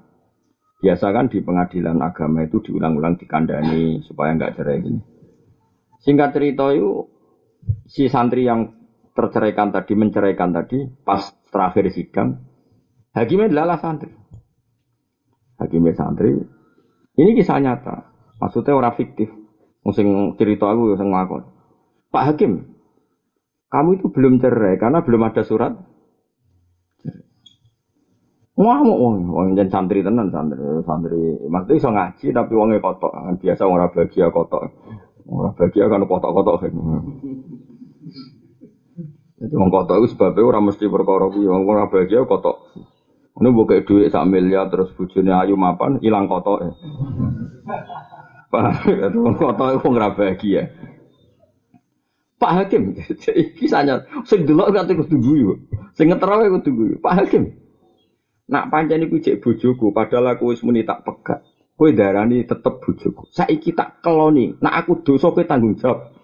[0.78, 5.02] Biasa kan di pengadilan agama itu diulang-ulang dikandani supaya nggak cerai gini.
[6.06, 7.10] Singkat cerita itu
[7.90, 8.78] si santri yang
[9.18, 12.46] terceraikan tadi menceraikan tadi pas terakhir sidang
[13.18, 14.14] hakimnya adalah santri.
[15.58, 16.38] Hakimnya santri
[17.18, 18.14] ini kisah nyata.
[18.38, 19.34] Maksudnya orang fiktif.
[19.82, 21.50] Musim cerita aku yang ngakon.
[22.14, 22.78] Pak Hakim,
[23.74, 25.74] kamu itu belum cerai karena belum ada surat
[28.58, 31.22] Ngamuk wong, wong jen santri tenan santri, santri.
[31.46, 33.14] Maksudnya iso ngaji tapi wongnya kotok.
[33.38, 34.64] Biasa orang bahagia kotok.
[35.30, 36.56] Orang bahagia kan kotok-kotok.
[39.38, 42.58] Jadi wong kotok itu sebabnya orang mesti perkara kuwi, wong ora bahagia kotok.
[43.38, 46.74] Ini buka duit sak miliar terus bujune ayu mapan hilang kotok.
[48.50, 48.90] Pak,
[49.22, 50.74] wong kotok itu ora bahagia.
[52.42, 52.98] Pak Hakim,
[53.62, 55.52] kisahnya, sing delok kate kudu guyu.
[55.94, 56.96] Sing ngeterawe kudu guyu.
[57.02, 57.54] Pak Hakim,
[58.48, 61.44] Nak pancen iku cek bojoku, padahal aku wis muni tak pegat.
[61.76, 63.28] Kowe darani tetep bojoku.
[63.28, 64.56] Saiki tak keloni.
[64.64, 66.16] Nak aku dosa kowe tanggung jawab.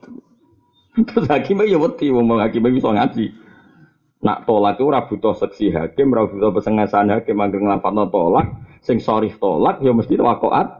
[1.09, 3.25] Terus hakim ya wedi wong hakim bisa ngaji.
[4.23, 9.03] Nak tolak itu ora butuh seksi hakim, ora butuh pesengasan hakim anggere nglapatno tolak, sing
[9.03, 10.79] sorry tolak ya mesti wakoat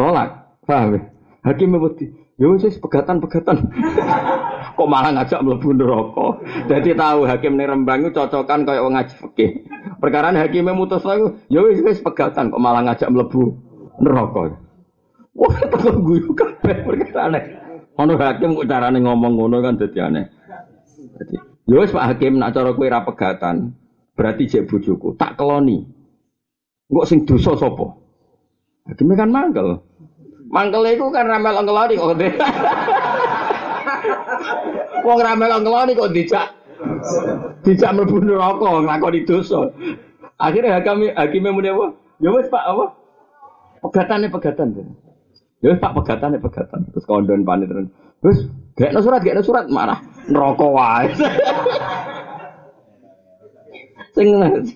[0.00, 0.56] tolak.
[0.64, 1.00] Paham ya?
[1.44, 2.08] Hakim wedi.
[2.40, 3.56] Ya wis pegatan-pegatan.
[4.80, 6.26] Kok malah ngajak mlebu neraka.
[6.64, 9.50] Dadi tahu hakim ning Rembang cocokan kaya wong ngaji fikih.
[10.00, 13.60] Perkara hakim mutus aku, ya wis wis pegatan kok malah ngajak mlebu
[14.00, 14.56] neraka.
[15.36, 17.44] Wah, tak guyu kabeh perkara aneh.
[18.00, 20.24] Ono hakim kok carane ngomong ngono kan dadi aneh.
[21.20, 21.36] Dadi,
[21.68, 23.76] ya wis Pak Hakim nak cara kowe ra pegatan,
[24.16, 25.84] berarti jek bojoku, tak keloni.
[26.88, 28.00] Engko sing dosa sapa?
[28.88, 29.84] Hakim kan mangkel.
[30.48, 32.16] Mangkel itu kan ramel ngeloni kok.
[35.06, 36.46] Wong ramel ngeloni kok dijak
[37.64, 39.68] dijak mlebu neraka nglakoni dosa.
[40.40, 41.92] Akhirnya hakim hakime muni apa?
[42.20, 42.96] Ya wis Pak apa?
[43.84, 44.76] Pegatane pegatan.
[45.60, 46.80] Ya tak pegatan ya pegatan.
[46.92, 48.48] Terus kondon panik terus.
[48.76, 51.08] Gak ada surat, ada surat marah neraka wae.
[54.16, 54.28] sing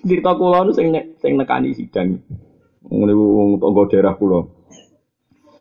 [0.05, 2.21] cerita kula sing sing nekani sidang.
[2.85, 4.45] Ngene wong tangga daerah kula.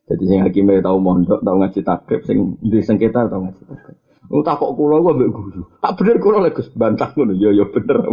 [0.04, 3.96] Jadi sing hakime tau mondok, tau ngaji takrib, sing di sengketa tau ngaji takrib.
[4.32, 5.62] Oh tak kok kula gua ambek guru.
[5.84, 7.36] Tak bener kula lek Gus bantah ngono.
[7.36, 8.08] Ya ya bener.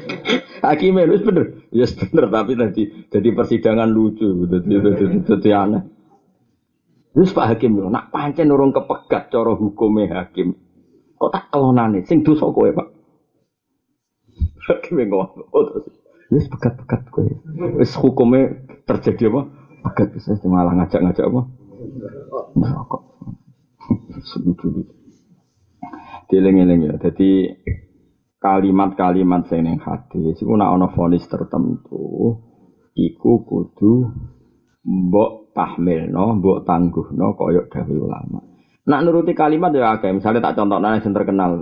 [0.66, 1.66] Hakime wis bener.
[1.74, 4.46] Ya yes, bener tapi tadi jadi persidangan lucu.
[4.46, 4.74] Dadi
[5.26, 5.82] dadi aneh.
[7.18, 10.54] Terus Pak Hakim lho, nak pancen urung kepegat cara hukume hakim.
[11.18, 12.88] Kok tak kelonane sing dosa kowe, Pak.
[14.70, 15.90] Hakim ngomong, oh terus
[16.30, 17.26] wis pegat-pegat kowe.
[17.82, 19.40] Wis hukume terjadi apa?
[19.84, 21.40] Pegat bisa malah ngajak-ngajak apa?
[22.58, 23.02] Merokok.
[24.34, 24.84] Sebutu
[26.28, 26.94] Dieling-eling ya.
[27.00, 27.48] Jadi
[28.38, 32.38] kalimat-kalimat sing ning hadis iku nek ana vonis tertentu
[32.94, 34.14] iku kudu
[34.86, 38.40] mbok tahmilno, mbok tangguhno koyok dawe ulama.
[38.88, 41.52] Nak nuruti kalimat ya akeh, misalnya tak contoh nanya yang terkenal.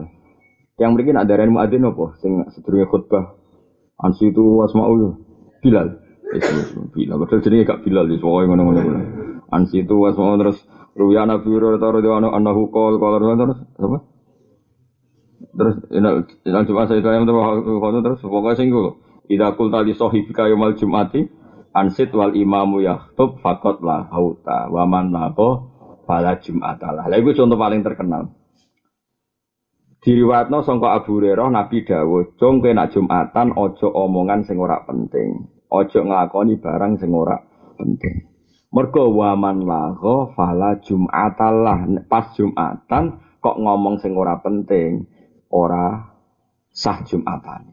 [0.76, 3.34] Yang mungkin ada dari muadzin apa sing sedurunge khutbah.
[3.96, 5.24] Ansi itu wasmaul
[5.64, 6.05] Bilal.
[6.90, 9.00] Bilal, betul jadi gak Bilal di soalnya ngono-ngono.
[9.46, 10.58] Ansi itu wasmaul terus
[10.96, 13.98] Ruya Nabi Hurairah di anu anahu qol qala terus apa?
[15.56, 17.22] Terus inal Jumat saya kaya
[18.02, 18.96] terus pokoknya sing iku.
[19.26, 21.26] Idza qulta li sahibika yaumal jum'ati
[21.74, 25.74] ansit wal imamu yahtub fakot lah hauta waman nako
[26.06, 27.10] fala jum'atalah.
[27.10, 28.32] Lah itu contoh paling terkenal.
[30.00, 35.55] Diriwatno sangka Abu Hurairah Nabi dawuh, "Cung nak Jumatan ojo omongan sing ora penting.
[35.70, 37.36] Ojo nglakoni barang sing ora
[37.76, 38.36] penting."
[38.74, 41.86] Mergo waman laho fala Jum'atalah.
[42.10, 45.06] Pas Jumatan kok ngomong sing ora penting,
[45.48, 46.12] ora
[46.74, 47.72] sah Jumatan.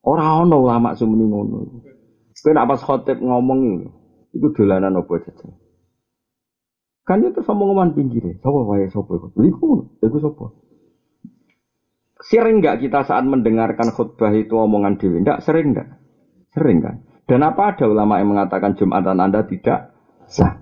[0.00, 1.58] Ora ono ulama sumuni ngono.
[2.40, 3.84] Kowe nak pas khotib ngomong
[4.32, 5.50] itu dolanan apa saja.
[7.04, 8.34] Kan itu sama ngomongan pinggir ya.
[8.40, 9.28] Sapa wae sapa iku?
[9.44, 9.68] Iku
[10.00, 10.46] iku sapa?
[12.24, 15.20] Sering nggak kita saat mendengarkan khutbah itu omongan dewi?
[15.20, 16.00] Enggak, sering enggak?
[16.54, 16.96] Sering kan?
[17.30, 19.94] Dan apa ada ulama yang mengatakan Jumatan Anda tidak
[20.26, 20.58] sah?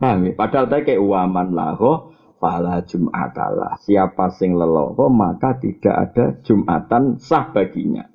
[0.00, 0.32] Paham ya?
[0.32, 3.76] Padahal tadi kayak uaman laho fala Jumatalah.
[3.76, 8.08] Siapa sing leloho maka tidak ada Jumatan sah baginya.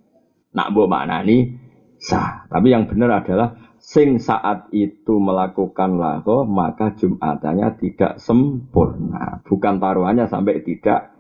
[0.58, 1.54] Nak bu nih
[2.02, 2.50] sah.
[2.50, 9.46] Tapi yang benar adalah sing saat itu melakukan laho maka jumatannya tidak sempurna.
[9.46, 11.14] Bukan taruhannya sampai tidak.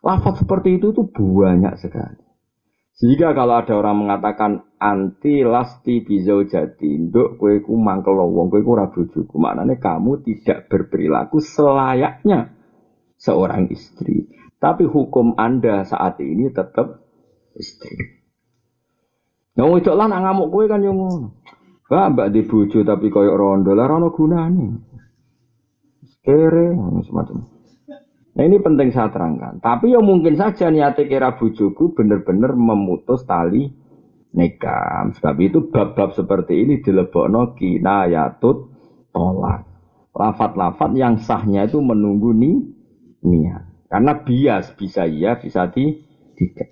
[0.00, 2.24] Lafaz seperti itu tuh banyak sekali.
[2.96, 8.64] Sehingga kalau ada orang mengatakan anti lasti bizau jadi induk kue ku mangkel wong kue
[8.64, 12.56] ku maknanya kamu tidak berperilaku selayaknya
[13.20, 14.32] seorang istri.
[14.56, 17.04] Tapi hukum anda saat ini tetap
[17.56, 18.24] istri.
[19.56, 21.36] Yang wedok lah nak ngamuk kowe kan ngono.
[21.90, 22.46] Wah, mbak di
[22.86, 24.66] tapi koyok rondo lah rono gunane.
[26.22, 27.36] Kere semacam.
[28.30, 29.58] Nah ini penting saya terangkan.
[29.58, 33.79] Tapi ya mungkin saja niatnya kira bujuku benar-benar memutus tali
[34.34, 35.10] nikah.
[35.18, 38.56] Sebab itu bab-bab seperti ini dilebokno kinayatut
[39.10, 39.66] tolak.
[40.10, 42.56] Lafat-lafat yang sahnya itu menunggu nih
[43.22, 43.62] niat.
[43.90, 45.98] Karena bias bisa iya, bisa di
[46.38, 46.70] tidak.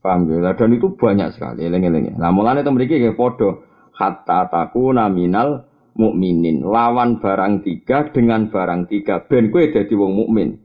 [0.00, 0.56] Paham ya?
[0.56, 2.16] Dan itu banyak sekali, eleng-eleng.
[2.16, 3.68] Nah, mulanya itu mereka kayak podo.
[3.92, 6.64] Hatta taku naminal mukminin.
[6.64, 9.28] Lawan barang tiga dengan barang tiga.
[9.28, 10.56] Ben kue jadi wong mukmin.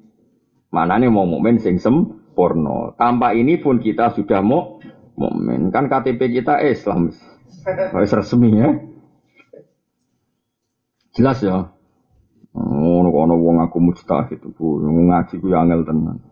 [0.72, 2.96] Mana nih mau mukmin sing sempurna.
[2.96, 4.75] Tanpa ini pun kita sudah mau
[5.16, 5.72] mukmin.
[5.72, 7.12] Kan KTP kita Islam.
[7.66, 8.70] Harus resmi ya.
[11.16, 11.72] Jelas ya.
[12.56, 16.24] Oh, ono wong aku mustahil itu bu, ngaji ku angel tenan.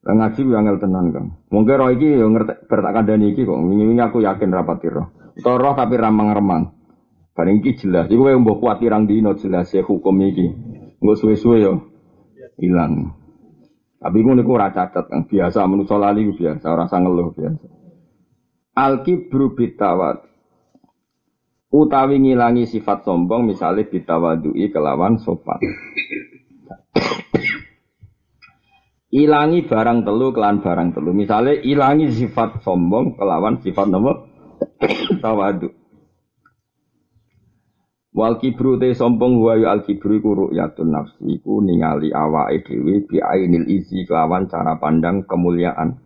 [0.00, 1.26] Ngaji ku angel tenan kan.
[1.52, 3.56] Mungkin roh iki yo ngerti ber tak kandhani iki kok.
[3.56, 5.12] Wingi-wingi aku yakin rapat roh.
[5.44, 6.72] Roh tapi ramang-remang.
[7.36, 8.08] Bareng iki jelas.
[8.08, 10.46] Iku kowe mbok kuat pirang dino jelas ya hukum iki.
[11.04, 11.72] Engko suwe-suwe yo
[12.56, 13.23] hilang.
[14.04, 17.66] Tapi ngono niku ora cacat biasa menungso lali biasa, ora usah ngeluh biasa.
[18.76, 20.20] Al-kibru bitawad
[21.72, 25.58] utawi ngilangi sifat sombong misalnya bitawadui kelawan sopan
[29.14, 31.14] ilangi barang telu kelan barang telu.
[31.14, 34.26] Misalnya ilangi sifat sombong kelawan sifat nomor
[35.22, 35.70] tawadu.
[38.14, 43.18] Wal kibru te sombong wa al kibru iku ru'yatun nafsi iku ningali awake dhewe bi
[43.18, 45.98] ainil izi kelawan cara pandang kemuliaan.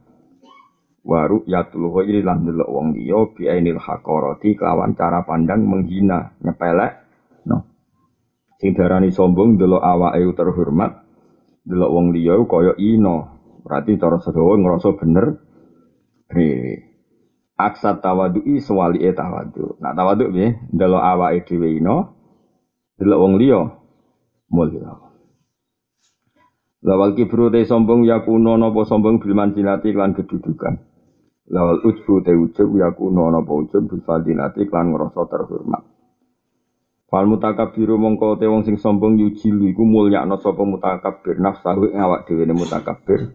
[1.04, 6.92] Wa ru'yatul ghairi lan delok wong liya bi ainil haqarati kelawan cara pandang menghina, nyepelek.
[7.44, 7.68] No.
[8.56, 11.04] Sing darani sombong delok awake terhormat,
[11.68, 13.36] delok wong liya kaya ino.
[13.68, 15.26] Berarti cara sedawa ngerasa bener.
[16.32, 16.88] Hehe.
[17.58, 19.82] Aksat tawadu'i sewali e tawadu.
[19.82, 20.62] Nah tawadu piye?
[20.70, 22.14] Delok awake dhewe ino.
[22.98, 23.62] delok wong liya
[24.50, 24.98] mulya.
[26.82, 30.74] Lawal kibru te sombong yakuno napa sombong bil manzilati lan kedudukan.
[31.50, 35.82] Lawal ujbu te ujub yakuno napa ujub bil fadilati lan ngrasa terhormat.
[37.08, 42.46] Fal mutakabiru mongko te wong sing sombong yujilu iku mulyakno sapa mutakabir nafsahu awak dhewe
[42.50, 43.34] mutakabir.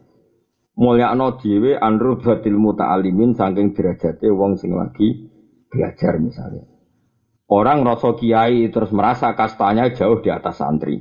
[0.73, 5.29] Mulyakno dhewe anru batil muta'alimin saking derajate wong sing lagi
[5.69, 6.65] belajar misalnya.
[7.45, 10.97] Orang rasa kiai terus merasa kastanya jauh di atas santri.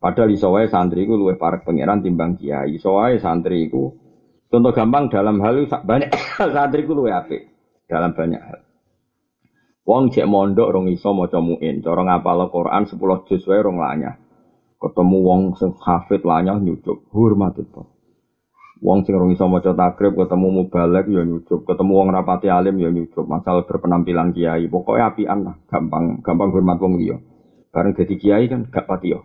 [0.00, 2.80] Padahal iso wae santri iku luwih parek pangeran timbang kiai.
[2.80, 3.92] Iso wae santri iku
[4.48, 6.08] contoh gampang dalam hal banyak
[6.56, 7.52] santri iku luwih apik
[7.84, 8.64] dalam banyak hal.
[9.84, 14.16] Wong cek mondok rong iso maca muin, cara ngapal Quran 10 juz wae rong lanyah.
[14.80, 17.99] Ketemu wong sing hafid lanyah nyucuk, hormat itu.
[18.80, 22.88] Wong sing rong iso maca takrib ketemu mubalek ya nyucuk, ketemu wong rapati alim ya
[22.88, 24.72] nyucuk, masalah berpenampilan kiai.
[24.72, 27.20] Pokoknya apian lah, gampang gampang hormat wong liya.
[27.68, 29.20] Bareng jadi kiai kan gak pati yo.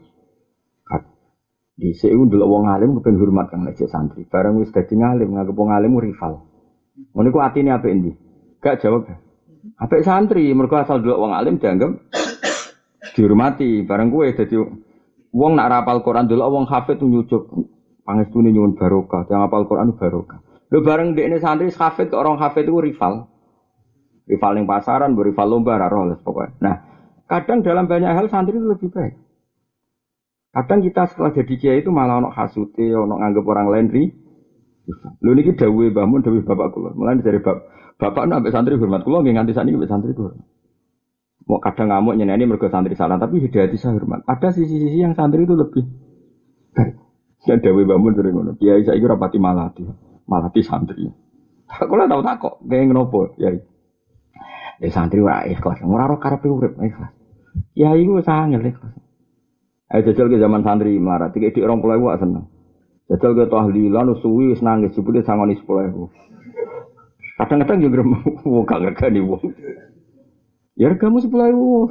[1.75, 4.23] Di sini dulu wong alim kepen hormat kang nek santri.
[4.23, 6.47] Barang wis dadi ngalim nganggep wong alim rival.
[7.11, 8.11] Ngono iku atine apik endi?
[8.63, 9.11] Gak jawab.
[9.75, 11.91] Apik santri mergo asal dulu wong alim dianggap
[13.19, 13.83] dihormati.
[13.83, 14.55] Barang kowe dadi
[15.35, 17.43] wong nak rapal Quran dulu wong hafid nyucuk
[18.05, 19.25] pangestune nyuwun barokah.
[19.27, 20.39] Yang apal Quran barokah.
[20.69, 23.29] Lho bareng dekne santri kok orang hafid itu rival.
[24.25, 26.57] Rival yang pasaran, rival lomba, raro pokoknya.
[26.57, 26.75] Nah,
[27.29, 29.13] kadang dalam banyak hal santri itu lebih baik.
[30.55, 34.03] Kadang kita setelah jadi kiai itu malah ono hasute, ono nganggep orang lain ri.
[35.21, 36.95] Lho niki dawuhe bangun dawuhe bapak kula.
[36.95, 37.59] Mulane dari bab
[37.99, 40.31] bapak nambah santri hormat kula nggih nganti saniki mbek santri kula.
[41.45, 44.25] Mau kadang ngamuk nyeneni mergo santri salah, tapi hidayati saya hormat.
[44.25, 45.85] Ada sisi-sisi yang santri itu lebih.
[47.55, 48.51] Ya dawuhe bangun sering ngono.
[48.59, 49.87] Kiai saiki ora pati malati.
[50.27, 51.07] Malati santri.
[51.65, 53.55] Kula tau takok, kayak ngopo, ya.
[54.83, 57.15] Ya santri ora ikhlas, ora ora karepe urip ikhlas.
[57.71, 58.91] Kiai ku sangat ikhlas.
[59.87, 62.51] Ayo jajal ke zaman santri melarat, tiga di orang pulau gua seneng.
[63.07, 66.11] Jajal ke tahlilan, suwi, wis nangis, jebule sangoni sepuluh.
[67.39, 68.03] Kadang-kadang juga
[68.43, 69.53] mau kagak gak nih wong.
[70.75, 71.87] Ya kamu sepuluh ribu.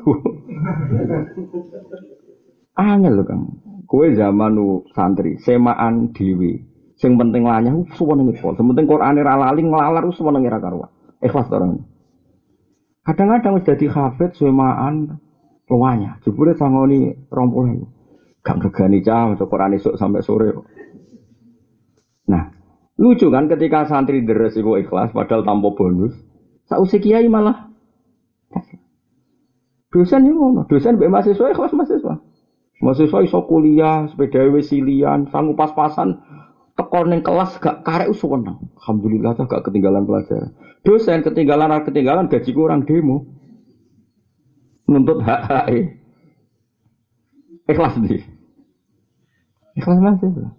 [2.75, 3.43] Angel loh kang.
[3.87, 4.59] Kue zaman
[4.91, 6.59] santri, semaan dewi.
[6.99, 8.55] Sing penting lanya, semua nengi pol.
[8.55, 10.91] Sementing Quran era lali ngelalar, semua nengi karuan.
[11.23, 11.83] Ikhlas orang.
[13.05, 15.21] Kadang-kadang sudah di hafid, semaan,
[15.69, 16.19] luanya.
[16.25, 17.87] Jebule sangoni rompol
[18.45, 20.53] Gak regani cah maca Quran esuk sampai sore.
[22.29, 22.53] Nah,
[23.01, 26.13] lucu kan ketika santri deres iku ikhlas padahal tanpa bonus.
[26.69, 27.73] Sausi kiai malah
[29.95, 32.15] dosen yang ngono, dosen mbek mahasiswa ikhlas mahasiswa.
[32.85, 36.21] Mahasiswa iso kuliah, sepeda wesilian, sanggup pas-pasan
[36.77, 38.61] tekor ning kelas gak karek usuwenang.
[38.85, 40.53] Alhamdulillah gak ketinggalan pelajaran.
[40.85, 43.25] Dosen ketinggalan ketinggalan gaji kurang demo
[44.85, 45.81] nuntut hak hak e.
[47.73, 48.21] ikhlas di
[49.81, 50.53] ikhlas masih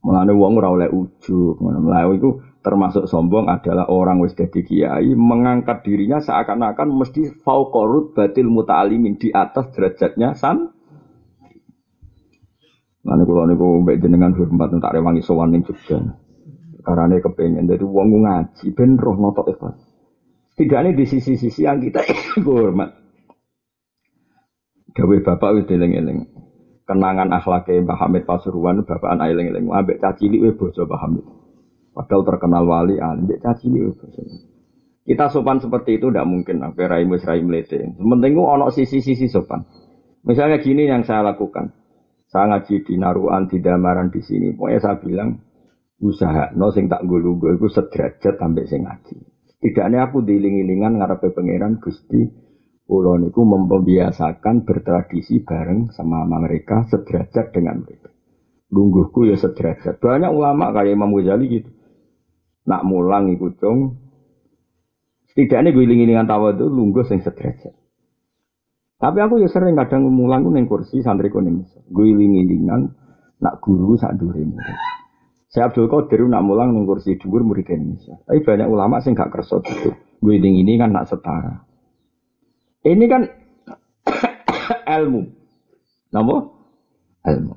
[0.00, 5.80] Mulane wong ora oleh ujug, ngono itu termasuk sombong adalah orang wis dadi kiai mengangkat
[5.80, 10.68] dirinya seakan-akan mesti fauqarut batil muta'alimin di atas derajatnya san.
[13.00, 16.04] Mulane kula niku mbek jenengan hormat tak rewangi sowan ning Jogja.
[16.84, 19.80] Karane kepengin dadi wong ngaji ben roh notok ikhlas.
[20.52, 22.04] Setidaknya di sisi-sisi yang kita
[22.44, 22.92] hormat.
[24.92, 26.28] Gawe bapak wis eling-eling.
[26.84, 29.70] Kenangan akhlaknya Mbah Hamid Pasuruan bapak anak eling-eling.
[29.72, 31.39] Ambek cacili wis bojo Mbah Hamid.
[32.00, 34.24] Padahal terkenal wali alim cacili wis bojo.
[35.04, 36.64] Kita sopan seperti itu tidak mungkin.
[36.64, 37.76] Apa raimu rai melete.
[38.00, 39.68] Sementing ono sisi-sisi sopan.
[40.24, 41.76] Misalnya gini yang saya lakukan.
[42.30, 44.56] Saya ngaji di Naruan, di Damaran di sini.
[44.56, 45.36] Pokoknya saya bilang
[46.00, 49.16] usaha no sing tak gulu gue itu sederajat sampai sing ngaji.
[49.60, 52.48] Tidaknya aku diiling-ilingan ngarepe pangeran Gusti
[52.90, 58.10] Kulo niku membiasakan bertradisi bareng sama mereka sederajat dengan mereka.
[58.74, 60.02] Lungguhku ya sederajat.
[60.02, 61.70] Banyak ulama kayak Imam Ghazali gitu.
[62.68, 63.96] Nak mulang ikut dong.
[65.30, 67.72] Setidaknya gue iling-ilingan tawa itu lungguh sing sederajat.
[69.00, 71.64] Tapi aku ya sering kadang mulang neng kursi santri kuning.
[71.88, 72.92] Gue iling-ilingan
[73.40, 74.44] nak guru sak dure
[75.50, 78.14] saya Abdul Qadir nak mulang ning kursi dhuwur murid Indonesia.
[78.22, 79.90] Tapi banyak ulama sing gak kerso gitu.
[80.22, 81.66] Gue ini kan nak setara.
[82.86, 83.26] Ini kan
[85.02, 85.22] ilmu.
[86.14, 86.36] Napa?
[87.26, 87.54] Ilmu.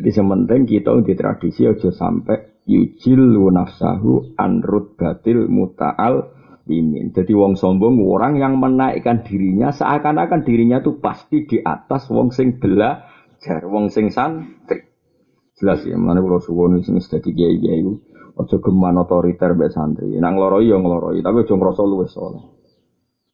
[0.00, 6.30] Jadi sementing kita di tradisi aja sampai yujil nafsahu anrut batil muta'al
[6.66, 7.10] imin.
[7.10, 12.62] Jadi wong sombong orang yang menaikkan dirinya seakan-akan dirinya tuh pasti di atas wong sing
[12.62, 14.86] belajar, wong sing santri.
[15.58, 17.92] Jelas ya, mana kalau suwon sing dadi kiai-kiai iku
[18.32, 20.16] aja geman otoriter mbek santri.
[20.16, 22.42] Nang ngloroi ya ngloroi, tapi aja ngrasa luwes soleh.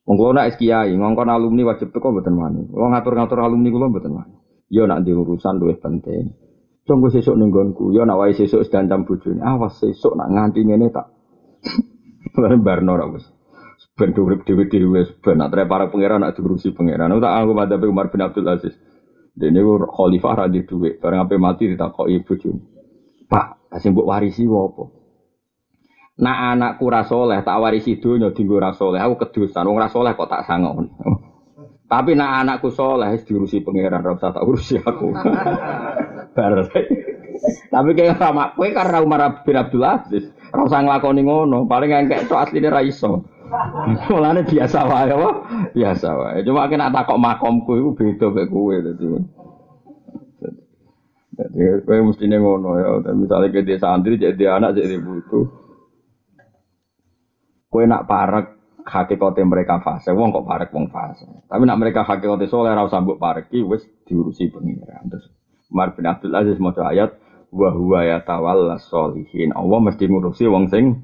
[0.09, 2.65] Wong kula nek kiai, ngongkon alumni wajib teko mboten wani.
[2.73, 4.37] Wong ngatur-ngatur alumni kula mboten wani.
[4.73, 6.48] Yo nak di urusan penting.
[6.89, 9.45] Tunggu sesuk ning nggonku, yo nak wae sesuk sedancam bojone.
[9.45, 11.13] Awas sesuk nak nganti ngene tak.
[12.65, 13.29] Barno ra wis.
[13.93, 17.13] Ben urip dhewe-dhewe ben nak para pangeran nak diurusi pangeran.
[17.21, 18.73] Tak aku pada Umar bin Abdul Aziz.
[19.37, 22.61] Dene khalifah ra di dhuwit, bareng ape mati ditakoki bojone.
[23.29, 24.85] Pak, kasih mbok warisi apa?
[26.19, 28.97] Nak anakku ra saleh tak warisi donya dienggo ra saleh.
[28.97, 30.89] Aku kedusan wong ra saleh kok tak sangon.
[31.93, 35.13] Tapi nak anakku saleh diurusi pangeran ora usah tak urusi aku.
[36.35, 36.69] Bar.
[37.73, 42.27] Tapi kayak sama kowe karena Umar bin Abdul Aziz, ora usah nglakoni ngono, paling engkek
[42.27, 43.23] tok asline ra iso.
[44.13, 45.31] Mulane biasa wae apa?
[45.73, 46.45] Biasa wae.
[46.45, 49.07] Cuma kena takok makomku iku beda mek kowe dadi.
[51.39, 55.47] Jadi kowe mesti ngono ya, misalnya ke desa santri jadi anak jadi butuh.
[57.69, 58.59] Kue nak parek
[58.89, 61.29] hakikate mereka fase, wong kok parek wong fase.
[61.47, 65.05] Tapi nak mereka hakikate soleh ora usah mbok pareki wis diurusi pengiran.
[65.13, 65.29] Terus
[65.69, 67.17] Umar bin Abdul Aziz maca ayat
[67.53, 69.53] wa huwa yatawalla sholihin.
[69.53, 70.97] Allah mesti ngurusi wong sing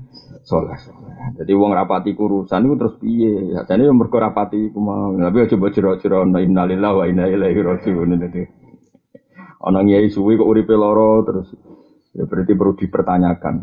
[0.44, 0.76] soleh.
[1.40, 3.56] Jadi wong rapati kurusan itu terus piye?
[3.64, 5.12] Jadi yang mergo rapati iku mau.
[5.16, 8.16] Tapi coba jero-jero innalillahi wa inna ilaihi rajiun.
[8.20, 8.42] Dadi
[9.64, 11.48] ana ngiyai suwi kok uripe lara terus
[12.12, 13.54] ya berarti perlu dipertanyakan.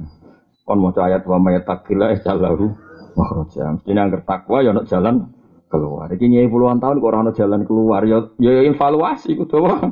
[0.66, 2.74] Kon maca ayat wa may taqillaha jalahu
[3.14, 3.78] makhraja.
[3.78, 5.30] Mesti angker takwa ya ono jalan
[5.70, 6.10] keluar.
[6.10, 9.90] Iki nyai puluhan tahun kok ora ono jalan keluar ya ya evaluasi kudu wae.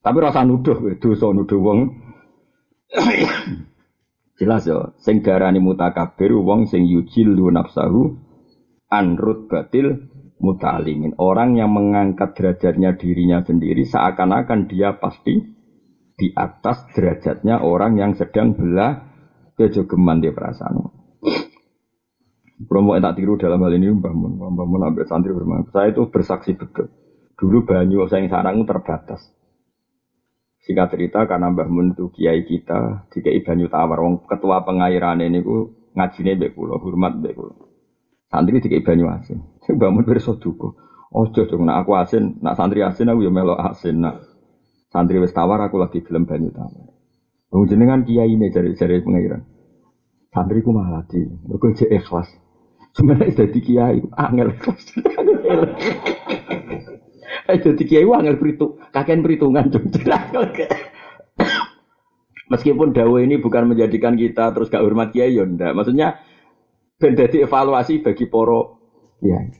[0.00, 1.80] Tapi rasa nuduh dosa nuduh wong.
[4.40, 8.16] Jelas ya, sing darani mutakabir wong sing yujilu nafsahu
[8.88, 10.08] anrut batil
[10.40, 11.12] mutalimin.
[11.20, 15.36] Orang yang mengangkat derajatnya dirinya sendiri seakan-akan dia pasti
[16.16, 19.04] di atas derajatnya orang yang sedang belah
[19.60, 20.88] kejogeman di perasaan.
[22.60, 25.64] Promo tak tiru dalam hal ini Mbah Mun, Mbah Mun ambil santri bermain.
[25.72, 26.92] Saya itu bersaksi betul.
[27.40, 29.39] Dulu banyu saya yang sarang terbatas.
[30.60, 34.04] Singkat cerita karena Mbah Mun itu kiai kita, dikai banyu tawar.
[34.04, 37.54] Wong ketua pengairan ini ku ngajine mbek kula, hormat mbek kula.
[38.28, 39.40] Santri dikai banyu asin.
[39.64, 40.76] Sing Mun pirsa duka.
[41.10, 44.04] Ojo dong, nak aku asin, nak santri asin aku ya melok asin.
[44.04, 44.22] Nak
[44.92, 46.92] santri wis tawar aku lagi film banyu tawar.
[47.50, 49.42] Wong jenengan kiai ini cari pengairan.
[50.30, 52.30] Santriku malah di, mergo ikhlas.
[52.94, 54.54] Sebenarnya jadi kiai, angel.
[56.70, 56.89] Eh
[57.58, 59.66] jadi kiai angel beritu, kakek perhitungan
[62.50, 65.74] Meskipun dawa ini bukan menjadikan kita terus gak hormat kiai ya ndak.
[65.74, 66.18] Maksudnya
[66.98, 68.78] ben evaluasi bagi poro
[69.22, 69.50] kiai.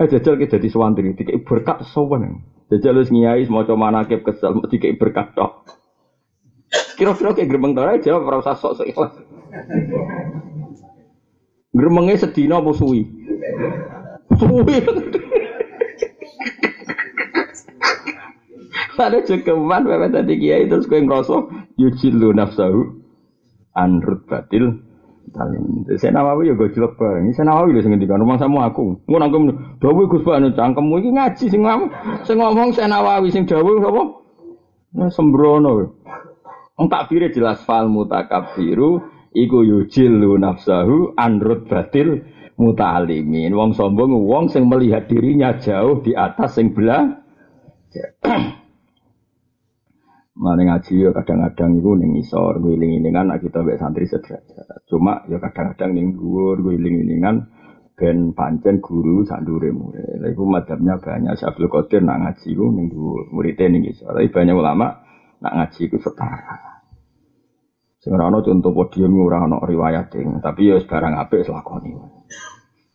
[0.00, 2.42] Eh jajal kita jadi sewantri, dikai berkat sowan.
[2.70, 5.66] Jajal wis ngiyai semacam manakib kesel, dikai berkat tok.
[6.98, 9.14] Kira-kira kayak gerbang tau jawab ora usah sok-sok ikhlas.
[11.70, 13.06] Gremenge sedina suwi?
[14.38, 14.76] Suwi.
[19.00, 21.48] Ada cekeman bapak tadi kiai terus kue ngerasa
[21.80, 23.00] yujilu nafsahu
[23.72, 24.84] anrut batil
[25.32, 25.86] talim.
[25.96, 27.30] Saya nawawi ya gue jelek bareng.
[27.32, 28.98] Saya nawawi lho ngendikan rumah sama aku.
[29.06, 29.38] Ngono aku
[29.78, 31.90] dawuh Gus Pak cangkemmu iki ngaji sing ngomong
[32.26, 34.02] sing ngomong saya nawawi sing dawuh apa?
[34.90, 35.94] Nah, sembrono.
[36.74, 39.04] Wong takbire jelas fal mutakabbiru
[39.36, 42.26] iku yujilu nafsahu anrut batil
[42.58, 43.54] mutalimin.
[43.54, 47.22] Wong sombong wong sing melihat dirinya jauh di atas sing belah.
[50.30, 54.86] Mana ngaji ya kadang-kadang itu ning isor guling-ilingan nak kita mbek santri sederajat.
[54.86, 57.50] Cuma ya kadang-kadang ning dhuwur guling-ilingan
[57.98, 60.22] ben pancen guru sak ndure murid.
[60.22, 64.14] Lha iku madhabnya banyak Syaikhul Qadir nak ngaji ku ning dhuwur, muridé ning isor.
[64.14, 64.86] Tapi banyak ulama
[65.42, 66.56] nak ngaji ku setara.
[68.00, 72.19] Sing ora ana contoh podium ora ana riwayat tapi ya barang apik lakoni.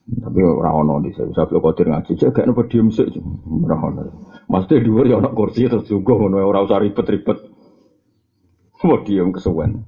[0.06, 3.10] Tapi ora ana di saya bisa kodir ngaji cek gak podium sik
[3.66, 4.06] ora ana.
[4.46, 7.42] Mesti dhuwur ya ana kursi terus juga ngono ora usah ribet-ribet.
[8.78, 9.82] Podium kesuwen.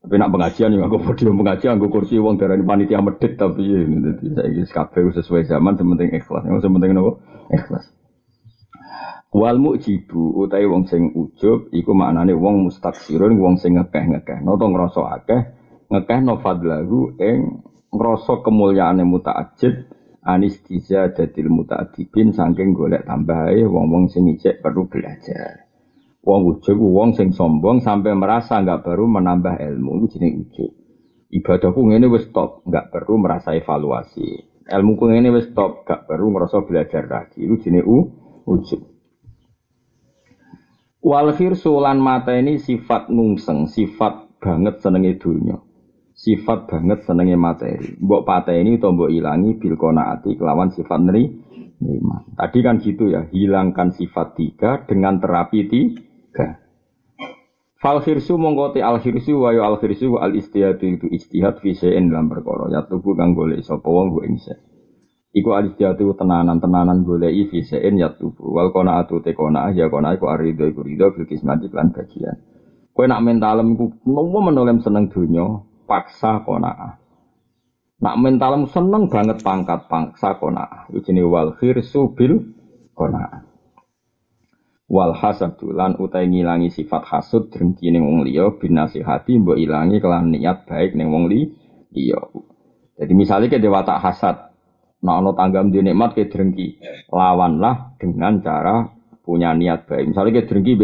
[0.00, 3.84] Tapi nak pengajian ya aku podium pengajian aku kursi wong darani panitia medit tapi ya
[3.84, 6.48] dadi saiki kabeh sesuai zaman sementing ikhlas.
[6.48, 7.20] Yang sementing nopo?
[7.52, 7.84] Ikhlas.
[9.28, 14.40] Wal mujibu utai wong sing ujub iku maknane wong mustaksirun wong sing ngekeh-ngekeh.
[14.40, 15.40] Noto ngrasa akeh
[15.92, 19.88] ngekeh no fadlahu ing ngrasa kemuliaane mutaajib
[20.28, 25.68] anistiza dadil mutaadibin saking golek tambahe wong-wong sing ijek perlu belajar.
[26.28, 30.70] Wong ujub wong sing sombong sampai merasa enggak baru menambah ilmu iku jeneng ujub.
[31.28, 34.28] Ibadahku ngene wis top, enggak perlu merasa evaluasi.
[34.68, 37.40] Ilmuku ngene wis top, enggak perlu ngerasa belajar lagi.
[37.40, 37.84] Iku jeneng
[38.44, 38.82] ujub.
[40.98, 45.56] Wal khirsu mata ini sifat nungseng, sifat banget senenge dunya.
[46.18, 47.94] Sifat banget senenge materi.
[48.02, 51.30] Mbok pateni utawa mbok ilangi bil qanaati kelawan sifat neri
[51.78, 52.26] nikmat.
[52.34, 56.58] Tadi kan gitu ya, hilangkan sifat tiga dengan terapi tiga.
[57.78, 62.66] Fal khirsu mongkoti al khirsu wa al khirsu al istihad itu istihad fi dalam perkara
[62.74, 64.34] ya tubuh kang golek sapa wong ing
[65.30, 70.26] Iku al istihad tenanan-tenanan goleki fi ya tubuh wal qanaatu te qanaah ya qanaah iku
[70.26, 72.34] arido iku rido fil kismati lan bagian.
[72.90, 77.00] Kowe nak mentalem iku nopo menolem seneng donya, paksa qanaah.
[77.98, 80.36] Nak mentalem seneng banget pangkat paksa.
[80.92, 82.52] Iku jenenge wal khirsu bil
[82.92, 83.48] qanaah.
[84.88, 90.32] Wal hasadu lan utai ngilangi sifat hasud drengki ning wong liya binasihati mbok ilangi kelan
[90.32, 92.20] niat baik ning wong liya.
[92.98, 94.50] Jadi misalnya ke dewa hasad,
[95.04, 96.82] nah ono tanggam di nikmat ke drengki,
[97.14, 98.90] lawanlah dengan cara
[99.22, 100.10] punya niat baik.
[100.10, 100.74] Misalnya ke drengki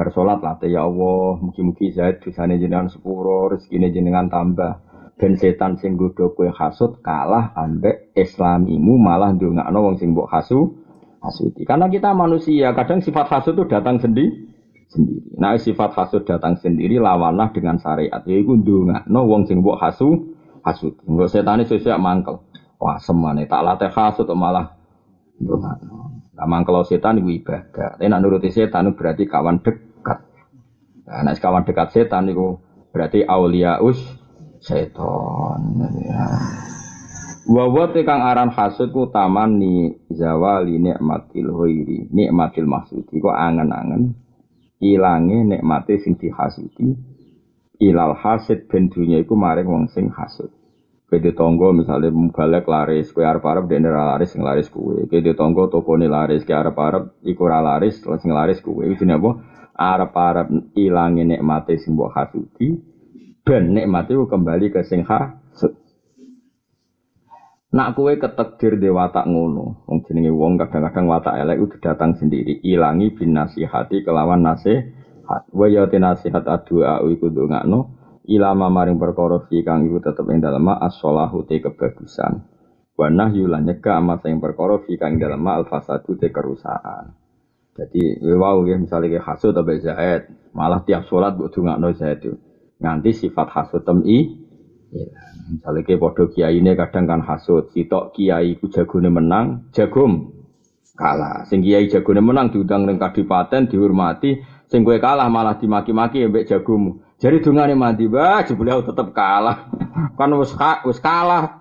[0.00, 4.80] be bersolat lah ya Allah mugi-mugi Zaid dosane jenengan sepuro rezekine jenengan tambah.
[5.20, 10.80] Ben setan sing godho kowe hasud kalah ambek islamimu malah ndongakno wong sing mbok hasu
[11.20, 11.68] hasuti.
[11.68, 14.48] Karena kita manusia kadang sifat hasud itu datang sendiri
[14.88, 15.36] sendiri.
[15.36, 18.24] Nah sifat hasud datang sendiri lawanlah dengan syariat.
[18.24, 20.32] Yaiku ndongakno wong sing mbok hasu
[20.64, 22.40] hasuti engko setane sesuk mangkel.
[22.80, 24.72] Wah semane tak latih hasud malah
[25.36, 26.16] ndongakno.
[26.40, 28.00] Amang kalau setan itu ibadah.
[28.00, 29.89] Tapi nak nuruti setan itu berarti kawan dekat.
[31.10, 32.62] Nah, nak kawan dekat setan itu
[32.94, 33.98] berarti us
[34.62, 35.60] setan.
[36.06, 36.26] Ya.
[37.50, 44.14] Wawa kang aran hasud ku taman ni zawali nikmatil hoiri nikmatil maksudi kok angen-angen
[44.78, 46.94] ilange nikmate sing dihasuti
[47.82, 50.52] ilal hasid ben dunya iku maring wong sing hasud
[51.10, 55.10] Kede tonggo misalnya mubalek laris, kue arep arep dene laris sing laris kue.
[55.10, 58.86] Kede tonggo toko ni laris, kue arep arep iku laris, sing laris kue.
[58.86, 59.30] Itu apa?
[59.80, 62.76] Arep arep ilangin nikmate sing mbok hasuti,
[63.40, 65.08] ben nikmate kembali ke sing.
[67.70, 72.60] Nak kue ketekdir de watak ngono, wong jenenge wong kadang-kadang watak elek itu datang sendiri,
[72.66, 75.46] ilangi bin nasihati kelawan nasihat.
[75.54, 78.00] Wa ya nasihat adua iku ndongakno
[78.30, 82.46] ilama maring perkara kang iku tetep ing dalem as-shalahu te kebagusan
[82.98, 87.16] wa nahyu lan nyegah amat sing perkara kang dalem al-fasadu te kerusakan
[87.80, 92.36] jadi wow ya misalnya kayak hasud atau zaid malah tiap sholat buat dungakno zaid itu
[92.76, 94.36] nganti sifat hasud temi
[94.92, 95.08] ya.
[95.48, 100.36] misalnya kayak podo kiai ini kadang kan hasud sitok kiai ku jagone menang jagum
[101.00, 106.44] kalah sing kiai jagone menang diundang ning kadipaten dihormati sing gue kalah malah dimaki-maki mbek
[106.44, 109.68] jagomu jadi dungane mati, bah jebule tetep kalah.
[110.18, 110.56] kan wis
[110.88, 111.60] wis kalah.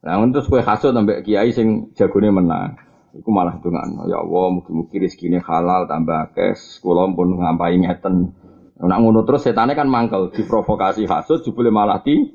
[0.00, 2.80] Nah, untuk kue hasut sampai kiai sing jagone menang.
[3.14, 4.10] Iku malah dungan.
[4.10, 6.82] Ya Allah, mugi-mugi rezekine halal tambah kes.
[6.82, 8.34] Kula pun ngampai ngeten.
[8.74, 12.34] Nak ngono terus setane kan mangkel, diprovokasi hasut jebule malah ti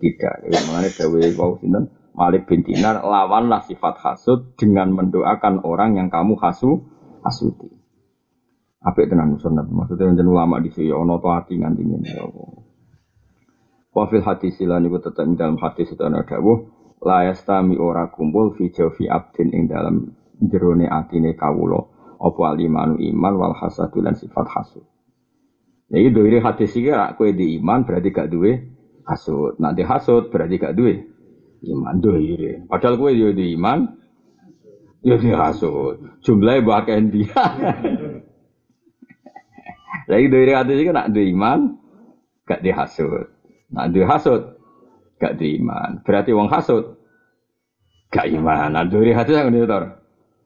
[0.00, 0.48] tidak.
[0.48, 6.38] Ya, mengenai dawe wau sinten Malik bin lawanlah sifat hasut dengan mendoakan orang yang kamu
[6.38, 6.86] hasu
[7.26, 7.68] hasuti.
[8.80, 9.66] Apik tenan sunat.
[9.66, 12.48] Maksudnya yang ulama di sini ono to hati nganti ngene ya Allah.
[13.94, 16.73] Wafil hadis tetap dalam hadis itu ana dawuh
[17.04, 20.08] la yastami ora kumpul fi jawfi abdin ing dalam
[20.40, 21.84] jerone atine kawula
[22.16, 24.84] apa alimanu iman wal hasadu lan sifat hasud.
[25.92, 28.52] Jadi dari hadis iki rak kowe di iman berarti gak duwe
[29.04, 29.60] hasud.
[29.60, 31.04] Nanti hasud berarti gak duwe
[31.64, 32.64] iman doire.
[32.64, 33.84] Padahal kowe yo di iman
[35.04, 36.24] yo di hasud.
[36.24, 37.44] Jumlahnya bahkan dia.
[40.08, 41.60] Lagi dari hadis itu nak iman,
[42.48, 43.28] gak dihasut.
[43.72, 44.53] Nak dihasut,
[45.24, 46.04] gak diiman.
[46.04, 47.00] Berarti wong hasut,
[48.12, 48.76] gak iman.
[48.76, 50.04] Nah dari hadis yang ini tor.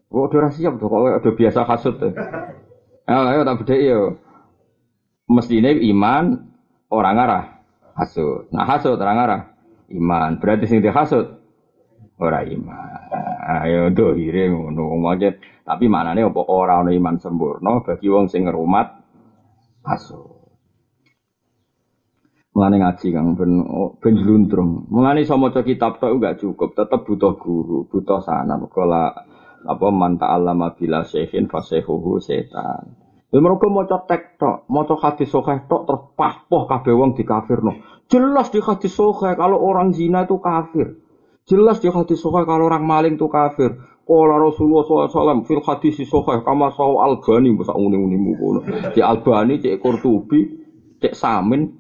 [0.09, 2.15] Oh, udah siap tuh, kok udah biasa hasut tuh.
[3.09, 4.01] Ayo, ayo tak beda yo.
[5.33, 6.45] Mestinya iman
[6.93, 7.45] orang arah
[7.97, 8.53] hasut.
[8.53, 9.43] Nah hasut orang arah
[9.97, 10.37] iman.
[10.37, 11.41] Berarti sing dihasut
[12.21, 13.01] orang iman.
[13.65, 15.01] Ayo dohire ngono
[15.65, 18.93] Tapi maknane apa ora ana iman sempurna bagi wong sing ngrumat
[19.89, 20.38] aso.
[22.59, 24.91] Mulane ngaji Kang ben oh, ben jluntrung.
[24.91, 28.67] Mulane iso maca kitab tok enggak cukup, tetep butuh guru, butuh sanad.
[28.75, 29.15] Kala
[29.63, 32.99] apa man ta'allama bila syekhin fasehuhu setan.
[33.31, 37.79] Ya mereka maca tek tok, maca hadis sahih tok terus pahpoh kabeh wong dikafirno.
[38.11, 40.99] Jelas di hadis sahih kalau orang zina itu kafir.
[41.47, 43.79] Jelas di hadis sahih kalau orang maling itu kafir.
[44.03, 48.67] Kala Rasulullah SAW fil hadis sahih kama sahu Albani masa uni-uni kono.
[48.67, 50.43] Cek Albani, cek Qurtubi,
[50.99, 51.78] cek Samin.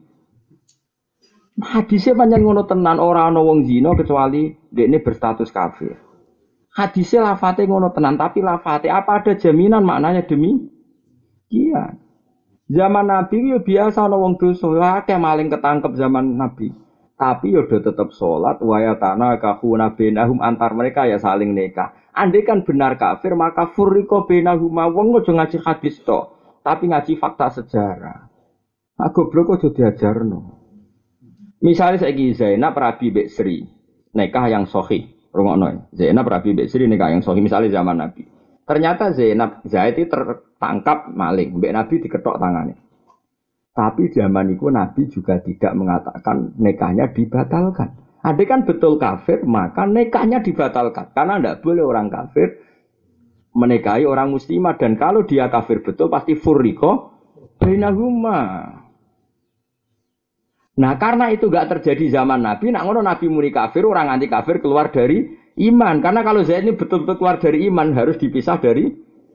[1.58, 5.98] Hadisnya panjang ngono tenan orang ana wong zina kecuali ini berstatus kafir.
[6.70, 10.54] Hadisnya lafate ngono tenan tapi lafate apa ada jaminan maknanya demi
[11.50, 11.98] iya.
[12.68, 14.68] Zaman Nabi yo biasa ana wong dosa,
[15.02, 16.70] akeh maling ketangkep zaman Nabi.
[17.18, 21.96] Tapi yo tetap sholat, wayatana kahuna benahum antar mereka ya saling nikah.
[22.14, 26.28] Andai kan benar kafir maka furriko benahum wong ojo ngaji hadis to,
[26.62, 28.30] tapi ngaji fakta sejarah.
[29.00, 30.57] Aku goblok ojo diajarno.
[31.58, 33.66] Misalnya saya Zainab Rabi Bek Sri,
[34.14, 35.90] nikah yang sohi, rungokno.
[35.90, 38.22] Zainab Rabi Bek Sri nikah yang sohi, misalnya zaman Nabi.
[38.68, 42.76] Ternyata Zainab Zaid itu tertangkap maling, Mbak Nabi diketok tangannya.
[43.72, 47.94] Tapi zaman itu Nabi juga tidak mengatakan nekahnya dibatalkan.
[48.18, 51.14] Ada kan betul kafir, maka nekahnya dibatalkan.
[51.14, 52.58] Karena tidak boleh orang kafir
[53.54, 54.74] menikahi orang muslimah.
[54.76, 57.14] Dan kalau dia kafir betul, pasti furriko
[57.62, 58.40] bainahuma.
[60.78, 64.62] Nah karena itu gak terjadi zaman Nabi, nak ngono Nabi muri kafir, orang anti kafir
[64.62, 65.26] keluar dari
[65.58, 65.98] iman.
[65.98, 68.86] Karena kalau Zaid ini betul-betul keluar dari iman harus dipisah dari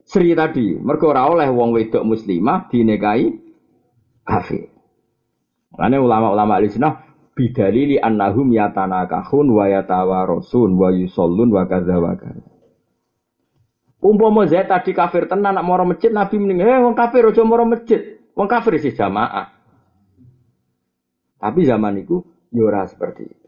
[0.07, 0.79] Sri tadi.
[0.79, 3.27] Mergo ora oleh wong wedok muslimah dinikahi
[4.23, 4.71] kafir.
[5.75, 12.51] Makanya ulama-ulama al-sunnah bidalili annahum yatanakahun wa yatawarosun wa yusallun wa kadza wa kadza.
[13.99, 17.67] Umpama Zaid tadi kafir tenan nak moro masjid Nabi mending eh wong kafir aja moro
[17.67, 18.19] masjid.
[18.35, 19.52] Wong kafir sih jamaah.
[21.43, 22.23] Tapi zaman itu
[22.55, 23.47] yura ya seperti itu.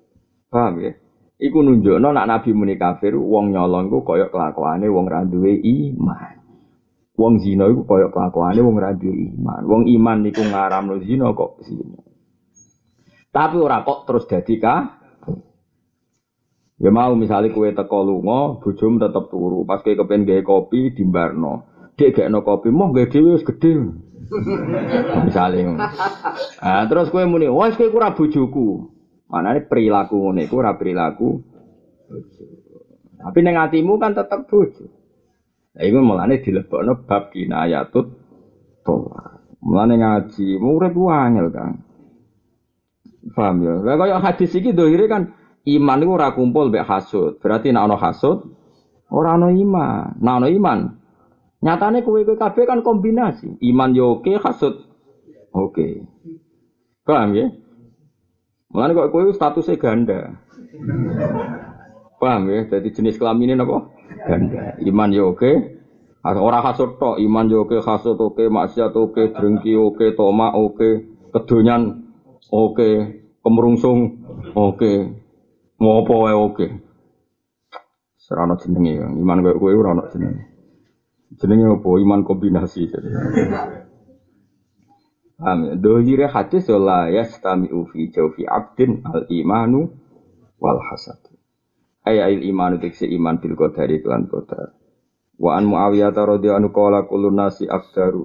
[0.52, 0.92] Paham ya?
[1.40, 6.36] Iku nunjukno nak Nabi muni kafir, wong nyolong ku koyok kelakuane wong ra iman.
[7.16, 9.62] Wong zina iku koyok kelakuane wong ra iman.
[9.64, 12.04] Wong iman niku ngaramno zina kok zina.
[13.32, 14.76] Tapi ora kok terus dadi ka
[16.76, 19.64] Ya mau misalnya kue teko lunga, bojom tetep turu.
[19.64, 21.72] Pas kue kepen gawe kopi dimbarno.
[21.96, 23.96] Dek gak no kopi, mau gawe dhewe wis gedhe.
[25.28, 25.92] misalnya.
[26.62, 28.96] Nah, terus kue muni, "Wah, kue kurang bojoku."
[29.26, 31.42] Mana ini perilaku ngono iku ora perilaku
[33.26, 34.86] Tapi neng atimu kan tetap bojo.
[35.74, 38.06] Lah iku mulane dilebokno bab kinayatut
[38.86, 39.42] tolak.
[39.66, 41.74] Mulane ngaji, urip angel kan.
[43.34, 43.82] Paham ya?
[43.82, 45.34] Lah kaya hadis iki dohire kan
[45.66, 47.42] iman iku ora kumpul mek hasud.
[47.42, 48.46] Berarti nek ana hasud
[49.10, 50.22] ora ana iman.
[50.22, 50.80] Nek ana iman
[51.66, 53.58] nyatane kowe kowe kabeh kan kombinasi.
[53.66, 54.86] Iman yo oke, hasud
[55.50, 56.06] oke.
[57.02, 57.50] Paham ya?
[58.70, 60.38] Mulane kok kowe statusnya ganda.
[62.22, 62.70] Paham ya?
[62.70, 63.90] Jadi jenis kelamin ini apa?
[64.30, 64.78] Ganda.
[64.86, 65.82] Iman ya oke.
[66.26, 72.02] Orang hasut tok, iman ya oke, hasut oke, maksiat oke, drengki oke, toma oke, kedonyan
[72.50, 72.90] oke,
[73.46, 74.26] kemerungsung
[74.58, 75.22] oke,
[75.78, 76.68] mau apa oke.
[78.18, 80.55] Serana jenenge, iman kowe kowe ora ono jenenge.
[81.36, 81.90] Jenenge apa?
[82.00, 82.88] Iman kombinasi.
[85.36, 85.74] Paham ya?
[85.76, 89.92] Dohire hadis la yastami'u fi jawfi abdin al imanu
[90.64, 91.20] wal hasad.
[92.08, 94.72] Ay al imanu tiksi iman bil qadari tuan qadar.
[95.36, 98.24] Wa an Muawiyah radhiyallahu anhu qala kullu nasi akdaru.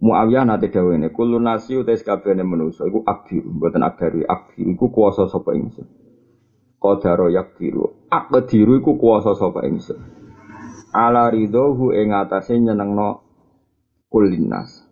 [0.00, 5.28] Muawiyah nate dawene kullu nasi utais kabehane manusa iku akdir, mboten akdaru, akdir iku kuwasa
[5.28, 5.84] sapa ingsun.
[6.80, 8.08] Qadaro yakdiru.
[8.08, 10.23] Akdiru iku kuwasa sapa ingsun.
[10.94, 13.26] Ala ridhohu ing atase nyenengno
[14.06, 14.86] kulinas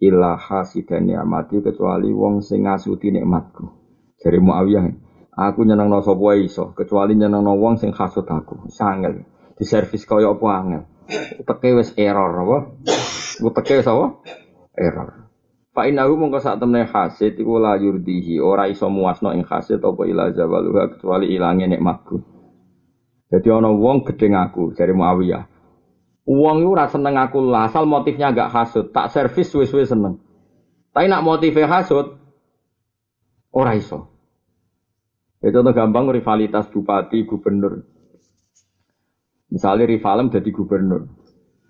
[0.00, 3.68] illa hasidan ni'mati kecuali wong sing ngasuti nikmatku.
[4.16, 4.88] Dari Muawiyah,
[5.36, 8.72] aku nyenengno sapa iso, kecuali nyenengno wong sing hasud aku.
[8.72, 9.28] Sangel.
[9.52, 10.82] Di servis kaya apa angel.
[11.44, 12.58] Teke wis error apa?
[13.60, 14.24] Teke wis apa?
[14.72, 15.28] Error.
[15.72, 20.02] Fa innahu mongko sak temne hasid iku la yurdihi, ora iso muasno ing hasid apa
[20.08, 22.31] ila zawaluha kecuali ilange nikmatku.
[23.32, 25.48] Jadi ana wong gedeng aku dari Muawiyah.
[26.28, 30.20] Uang itu rasa seneng aku lah, asal motifnya agak hasut, tak servis suwe-suwe seneng.
[30.92, 32.20] Tapi nak motifnya hasut,
[33.50, 34.12] ora iso.
[35.42, 37.82] Itu tuh gampang rivalitas bupati, gubernur.
[39.50, 41.10] Misalnya rivalem jadi gubernur.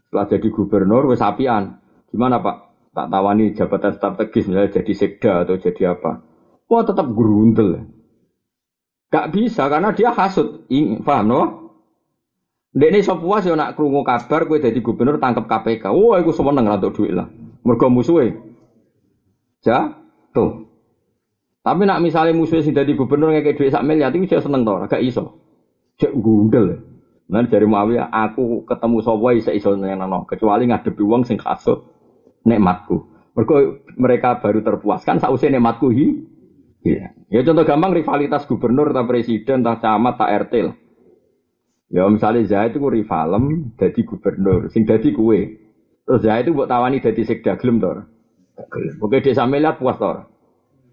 [0.05, 1.81] Setelah jadi gubernur, wes apian.
[2.13, 2.57] Gimana pak?
[2.93, 6.21] Tak tawani jabatan strategis, misalnya jadi sekda atau jadi apa.
[6.69, 7.89] Wah tetap gerundel.
[9.13, 10.65] Gak bisa karena dia hasut.
[11.05, 11.43] Paham no?
[12.73, 15.93] Dene iso puas ya nak krungu kabar kowe dadi gubernur tangkep KPK.
[15.93, 17.29] Wah, iku seneng ra entuk dhuwit lah.
[17.69, 17.93] Mergo.
[19.63, 19.79] Ja,
[20.33, 20.73] tuh.
[21.63, 25.05] Tapi nak misalnya musuhnya sing dadi gubernur ngekek dhuwit sak miliar iku seneng to, gak
[25.05, 25.37] iso.
[26.01, 26.81] Cek gundel.
[27.29, 31.85] Nah dari Muawiyah, aku ketemu sapa iso iso nyenengno, kecuali ngadepi wong sing kasut
[32.49, 33.05] nikmatku.
[33.37, 36.07] Mergo mereka baru terpuaskan sausé nikmatku hi.
[36.83, 37.15] Iya.
[37.31, 40.77] Ya contoh gampang rivalitas gubernur tak presiden tak camat tak RT lah.
[41.93, 45.61] Ya misalnya Zaid itu rivalem jadi gubernur, sing jadi kue.
[46.09, 48.09] Terus Zaid itu buat tawani jadi sekda gelem tor.
[48.99, 50.27] Oke desa Mela puas tor.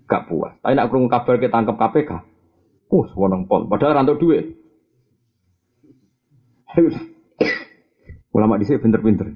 [0.10, 0.54] Gak puas.
[0.60, 2.12] Tapi nak kurung kabar kita tangkap KPK.
[2.90, 3.70] Uh, sewenang pol.
[3.70, 4.58] Padahal rantau duit.
[8.36, 9.30] Ulama di sini pinter-pinter.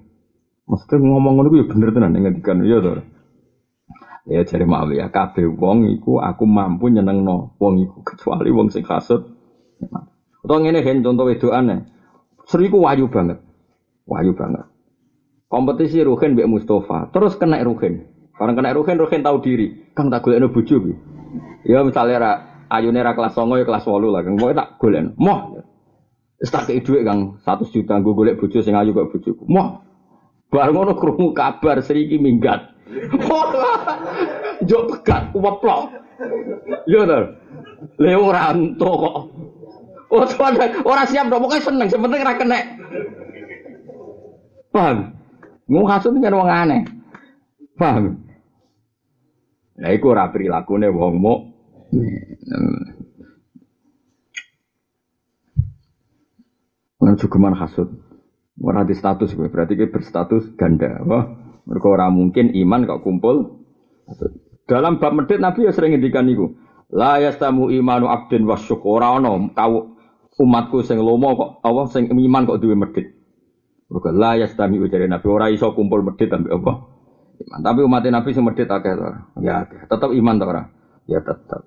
[0.66, 3.06] Maksudnya ngomong ngono ya bener tenan ngendikan ya tor.
[4.24, 9.20] Ya jare Muawiyah, kabeh wong iku aku mampu nyenengno wong iku kecuali wong sing kasut.
[10.44, 11.92] Utawa ngene gen contoh wedokane.
[12.48, 13.44] Sri ku wayu banget.
[14.08, 14.64] Wayu banget.
[15.52, 18.10] Kompetisi Ruhin mbek Mustafa, terus kena Ruhin.
[18.40, 19.92] Barang kena Ruhin, Ruhin tahu diri.
[19.94, 20.94] Kang tak golekno bojo ki.
[21.68, 22.32] Ya misalnya ra
[22.74, 24.36] ayune ra kelas 9 ya kelas 8 lah, Kang.
[24.40, 25.14] Pokoke tak golek.
[25.20, 25.62] Moh.
[26.42, 29.46] Wis tak kei Kang 100 juta nggo golek bojo sing ayu kok bojoku.
[29.46, 29.84] Moh.
[30.50, 32.73] Bareng ngono krungu kabar Sri iki minggat.
[34.70, 35.82] Jok pegat, weplok.
[36.88, 37.20] Iya to.
[38.00, 39.18] Le ora entuk kok.
[40.14, 40.22] Oh,
[40.86, 42.60] ora siap dong, pokoknya seneng, sebenarnya ora kena.
[44.70, 44.98] Paham?
[45.66, 46.82] Mau kasut kan wong aneh.
[47.74, 48.22] Paham?
[49.74, 51.40] Nah, iku ora prilakune wong muk.
[57.02, 57.90] Nang cukuman hasud.
[58.62, 61.02] Ora di status gue, berarti gue berstatus ganda.
[61.04, 61.26] Wah,
[61.64, 63.64] mereka ora mungkin iman kok kumpul.
[64.68, 66.56] Dalam bab medit Nabi ya sering ngendikan niku.
[66.94, 69.98] La yastamu imanu abdin wa syukura ono tahu
[70.44, 73.08] umatku sing lomo kok apa sing iman kok duwe medit.
[73.88, 76.74] Mergo la yastami ujare Nabi ora iso kumpul medit ambek apa.
[77.44, 77.60] Iman.
[77.64, 78.94] Tapi umat Nabi sing medit akeh.
[79.40, 80.64] Ya, tetap iman to ora?
[81.08, 81.64] Ya tetap.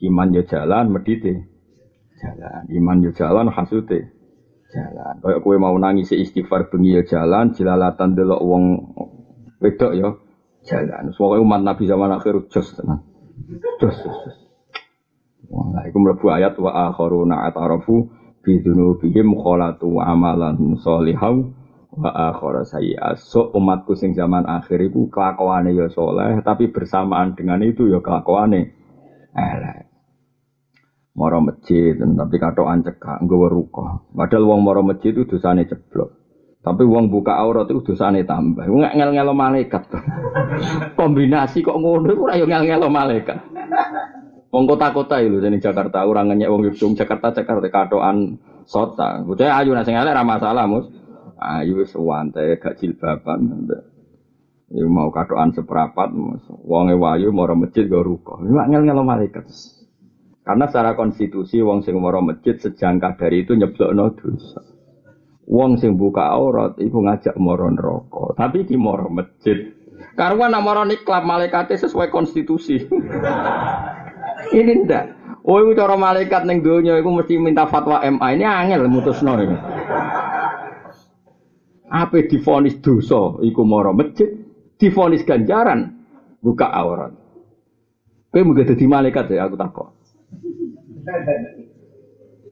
[0.00, 1.20] Iman ya jalan, medit
[2.18, 2.62] jalan.
[2.72, 4.20] Iman ya jalan, hasute
[4.70, 5.14] jalan.
[5.20, 8.64] Kayak kue mau nangis istighfar bengi ya jalan, jelalatan delok wong
[9.60, 10.08] wedok ya
[10.66, 11.12] jalan.
[11.14, 13.04] Soalnya umat Nabi zaman akhir jos tenan.
[13.80, 14.36] Jos, jos, jos.
[15.50, 18.06] Wah, iku mlebu ayat wa akharuna atarafu
[18.40, 21.50] bi dzunubihim khalatu amalan sholihau
[21.90, 23.18] wa akhara sayyi'at.
[23.18, 28.70] So umatku sing zaman akhir iku kelakuane ya soleh, tapi bersamaan dengan itu ya kelakuane
[29.34, 29.90] elek.
[31.10, 34.06] Moro masjid, tapi katokan cekak, nggawa ruko.
[34.14, 36.19] Padahal wong moro masjid itu dosane ceblok.
[36.60, 38.68] Tapi wong buka aurat itu dosane tambah.
[38.68, 39.88] Nggak ngel-ngelo malaikat.
[40.98, 43.40] Kombinasi kok ngono ora yo ngel-ngelo malaikat.
[44.52, 48.36] Wong kota-kota itu jadi Jakarta orang ngenyek wong Yogyakarta Jakarta Jakarta katoan
[48.68, 49.24] sota.
[49.24, 50.84] Bocah ayu nasi elek ra masalah, Mus.
[51.40, 53.64] Ayu wis wante gak jilbaban.
[54.68, 56.44] Ya mau katoan seperapat, Mus.
[56.66, 58.36] Wonge wayu moro masjid go ruko.
[58.36, 59.48] Nggak ngel-ngelo malaikat.
[60.44, 64.69] Karena secara konstitusi wong sing masjid sejangka dari itu nyeblokno dosa.
[65.50, 69.74] Wong sing buka aurat iku ngajak moro neraka, tapi di moro masjid.
[70.14, 72.78] Karena nak moro niklap malaikatnya sesuai konstitusi.
[74.58, 75.04] Ini ndak.
[75.42, 78.38] Oh, itu cara malaikat ning donya iku mesti minta fatwa MA.
[78.38, 79.56] Ini angel mutusno iki.
[81.90, 84.30] Apa difonis dosa iku moro masjid,
[84.78, 85.98] difonis ganjaran
[86.38, 87.10] buka aurat.
[88.30, 89.90] Kowe mung dadi malaikat ya aku takut.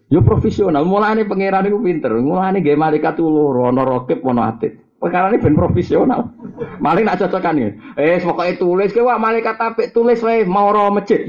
[0.09, 2.16] Yo profesional, mulane pangeran iku pinter.
[2.16, 4.80] Mulane gawe malaikat tuh loro, ana rokib ana atit.
[4.98, 6.32] Perkara ini ben profesional.
[6.84, 7.70] Maling nak cocokan ya.
[7.94, 11.28] Eh, pokoknya tulis ke wah malaikat apik tulis wae mau ro masjid.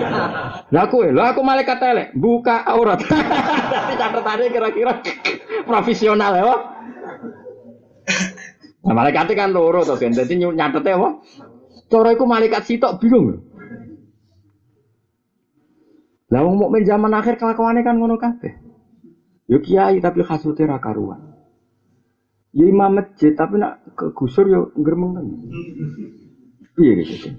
[0.74, 3.00] Lah aku, lah aku malaikat elek, buka aurat.
[3.72, 5.00] Tapi catatannya kira-kira
[5.64, 6.44] profesional ya.
[8.84, 10.12] Nah, malaikatnya kan loro to, kan.
[10.12, 11.08] Dadi nyatetnya apa?
[11.88, 13.47] Cara iku malaikat sitok bingung.
[16.28, 18.52] Lah wong mukmin zaman akhir kelakuannya kan ngono kabeh.
[19.48, 21.40] Yo kiai tapi hasute ra karuan.
[22.52, 25.26] Ya imam masjid tapi nak ke gusur yo gremeng kan.
[26.76, 27.32] Piye gitu.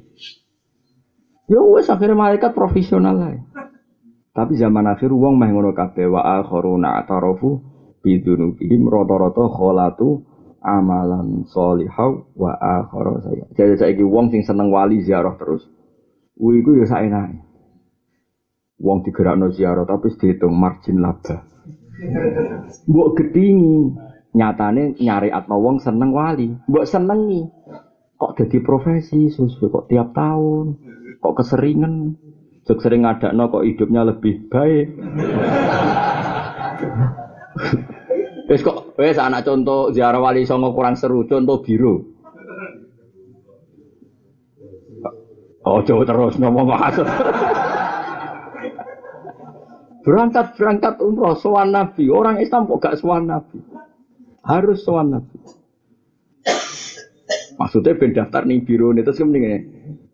[1.49, 3.37] Ya wes akhirnya malaikat profesional lah.
[4.33, 7.61] Tapi zaman akhir uang mah ngono kabeh wa akharuna atarafu
[8.01, 10.25] bidunubihim rata-rata kholatu
[10.61, 13.45] amalan solihau wa akhara saya.
[13.53, 15.65] Jadi saiki wong sing seneng wali ziarah terus.
[16.37, 17.48] Kuwi iku ya saenake.
[18.79, 21.43] Wong digerakno ziarah tapi dihitung margin laba.
[22.87, 23.91] Mbok gedingi,
[24.31, 26.55] nyatane nyari atma wong seneng wali.
[26.71, 27.43] Mbok senengi.
[28.15, 30.79] Kok jadi profesi susu kok tiap tahun.
[31.19, 32.15] Kok keseringan.
[32.67, 34.87] Jok sering ngadakno kok hidupnya lebih baik.
[38.47, 41.99] Wes kok wes anak contoh ziarah wali songo kurang seru contoh biru.
[45.67, 47.03] Oh, jauh terus ngomong maksud.
[50.09, 52.09] Berangkat berangkat umroh sowan Nabi.
[52.09, 53.61] Orang Islam kok gak sowan Nabi?
[54.41, 55.37] Harus sowan Nabi.
[57.61, 59.61] Maksudnya ben daftar nih biro ini terus kemudian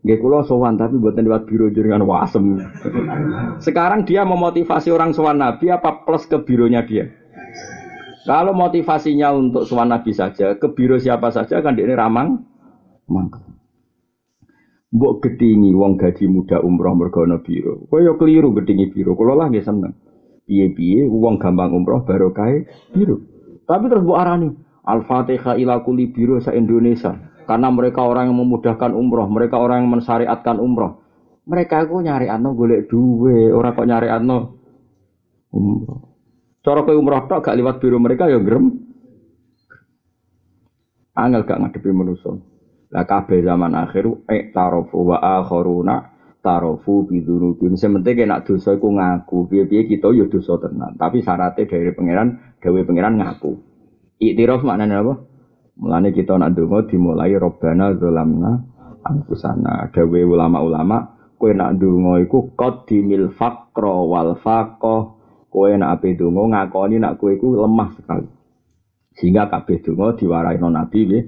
[0.03, 2.59] Gak kulo sowan tapi buatan lewat biro jaringan wasem.
[3.63, 7.07] Sekarang dia memotivasi orang sowan Nabi apa plus ke bironya dia?
[8.27, 12.43] Kalau motivasinya untuk sowan Nabi saja, ke biro siapa saja kan dia ini ramang.
[14.93, 17.89] Mbok gedingi wong gaji muda umroh mergono biro.
[17.89, 19.17] Kaya keliru gedingi biro.
[19.17, 19.93] Kulo lah nggih seneng.
[20.45, 22.53] Piye-piye wong gampang umroh barokah
[22.93, 23.17] biro.
[23.65, 24.49] Tapi terus mbok arani
[24.85, 27.17] Al-Fatihah ila kuli biro sa Indonesia.
[27.45, 31.01] Karena mereka orang yang memudahkan umroh, mereka orang yang mensyariatkan umroh.
[31.45, 34.57] Mereka itu nyari atno golek duwe, orang kok nyari atno
[35.53, 36.01] umroh.
[36.65, 38.81] Cara ke umroh tok gak liwat biru mereka ya gerem.
[41.13, 42.33] Angel gak ngadepi manusia.
[42.93, 46.15] Lah kabeh zaman akhir eh tarofu wa akharuna
[46.45, 47.73] tarofu bidunubim.
[47.73, 49.49] Sementing nak dosa iku ngaku.
[49.49, 50.93] Piye-piye kita ya dosa tenan.
[50.93, 53.51] Tapi syaratnya dari pangeran, gawe pangeran ngaku.
[54.21, 55.13] Iktiraf maknanya apa?
[55.75, 58.51] Mulane kita nak donga dimulai robbana zalamna
[59.03, 59.91] anfusana.
[59.91, 65.17] Dawe ulama-ulama kowe nak donga iku qaddimil faqra wal faqah.
[65.51, 68.29] Kowe nak ape donga ngakoni nak kowe iku lemah sekali.
[69.19, 71.23] Sehingga kabeh donga diwaraino Nabi nggih.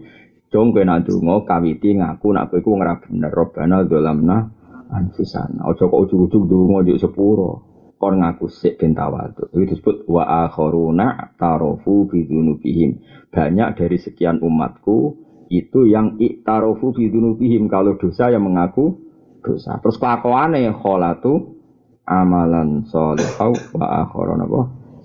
[0.48, 4.48] Jong kowe nak donga kawiti ngaku nak kowe iku ora bener robbana zalamna
[4.88, 5.68] anfusana.
[5.68, 7.52] Aja kok ujug-ujug donga njuk sepuro
[8.00, 9.52] kon ngaku sik ben tawadhu.
[9.52, 13.04] Itu disebut wa akharuna tarofu bidunubihim.
[13.28, 15.20] Banyak dari sekian umatku
[15.52, 19.04] itu yang iktarofu bidunubihim kalau dosa yang mengaku
[19.44, 19.84] dosa.
[19.84, 21.60] Terus kelakuane kholatu
[22.08, 24.62] amalan sholihau wa akharuna apa?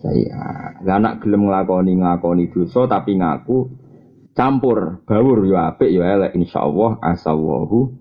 [0.06, 0.38] Saya.
[0.86, 3.81] Anak gelem nglakoni nglakoni dosa tapi ngaku
[4.32, 7.92] campur bawur yo apik yo elek insyaallah asawahu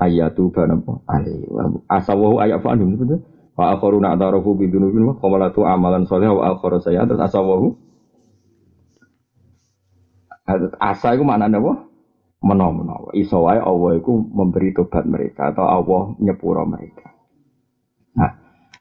[0.00, 1.48] ayatu banapa alaihi
[1.88, 3.20] asawahu ayat fa'andum betul
[3.54, 7.78] Wa akharuna atarafu bi dzunubin wa qamalatu amalan sholih wa akhara saya terus asawahu.
[10.82, 11.88] Asa itu maknanya apa?
[12.44, 13.16] Menawa-menawa.
[13.16, 17.14] Iso wae Allah iku memberi tobat mereka atau Allah nyepuro mereka.
[18.18, 18.36] Nah,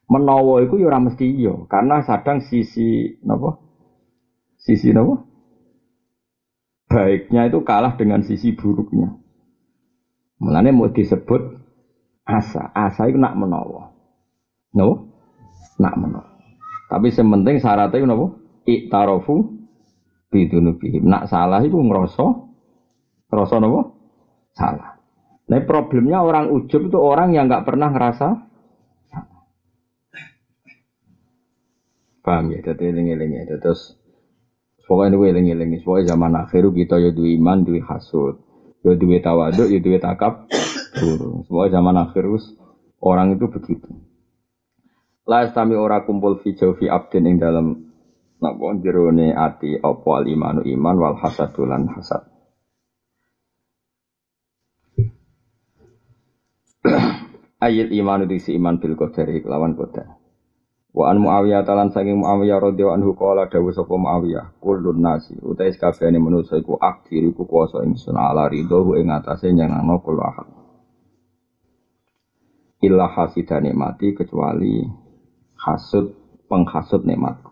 [0.09, 3.61] menawa iku ya ora mesti iya karena sadang sisi napa?
[4.59, 5.21] Sisi napa?
[6.93, 9.17] Baiknya itu kalah dengan sisi buruknya.
[10.37, 11.57] Mulane mau disebut
[12.21, 12.69] asa.
[12.69, 13.89] Asa itu nak menawa.
[14.77, 15.09] No,
[15.81, 16.21] nak meno.
[16.93, 18.25] Tapi sementing syaratnya itu nopo
[18.69, 19.57] iktarofu
[20.29, 21.09] bidunubihim.
[21.09, 22.25] Nak salah itu ngerasa,
[23.33, 23.97] ngerasa nopo
[24.53, 25.01] salah.
[25.49, 28.53] Nah problemnya orang ujub itu orang yang nggak pernah ngerasa
[32.23, 33.59] Paham ya, jadi eling-eling ya.
[33.59, 33.99] Terus
[34.85, 35.69] pokoknya itu eling-eling.
[35.83, 38.39] Pokoknya zaman akhir kita ya duwe iman, duwe hasud.
[38.83, 40.47] Ya duwe tawaduk, ya duwe takab.
[41.47, 42.23] Pokoknya zaman akhir
[43.03, 43.91] orang itu begitu.
[45.23, 47.79] La istami ora kumpul fi jawfi abdin ing dalam
[48.43, 52.27] napa jerone ati apa al imanu iman wal hasadulan hasad.
[57.63, 60.22] Ayat iman itu iman bil qadari lawan qadar.
[60.93, 65.73] Wa an Muawiyah talan saking Muawiyah radhiyallahu anhu qala dawu sapa Muawiyah kullun nasi utai
[65.73, 70.47] sakabehane manusa iku aktir iku kuwasa ingsun ala ridho ing atase nyenengno kula ahad.
[72.85, 74.85] Illa hasidane mati kecuali
[75.57, 76.13] hasud
[76.45, 77.49] penghasud nikmatku.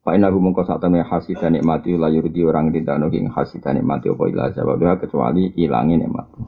[0.00, 4.08] Fa inna hu mungko sak temene hasidan nikmati la yurdi orang didano ing hasidan nikmati
[4.08, 6.40] apa ila sababnya kecuali ilangi nikmatku.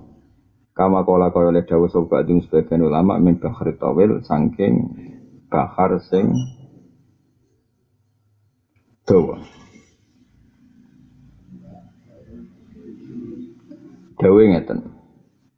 [0.72, 4.88] Kama kola kaya oleh dawuh sapa sebagian ulama min bahri tawil saking
[5.51, 6.30] bahar sing
[9.03, 9.42] dawa.
[14.20, 14.80] Dawe ngeten.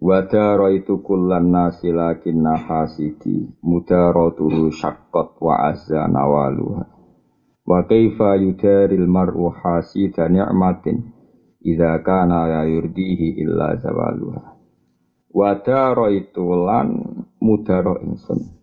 [0.03, 6.91] Wadaro itu kullan nasi lakin nahasidi mudaratuhu syaqqat wa azza nawaluha.
[7.63, 11.07] Wa kaifa yudaril mar'u hasida ni'matin
[11.63, 14.59] idza kana la yurdihi illa zawaluha.
[15.31, 16.89] Wadaro itu lan
[17.39, 18.62] mudaro ingsun.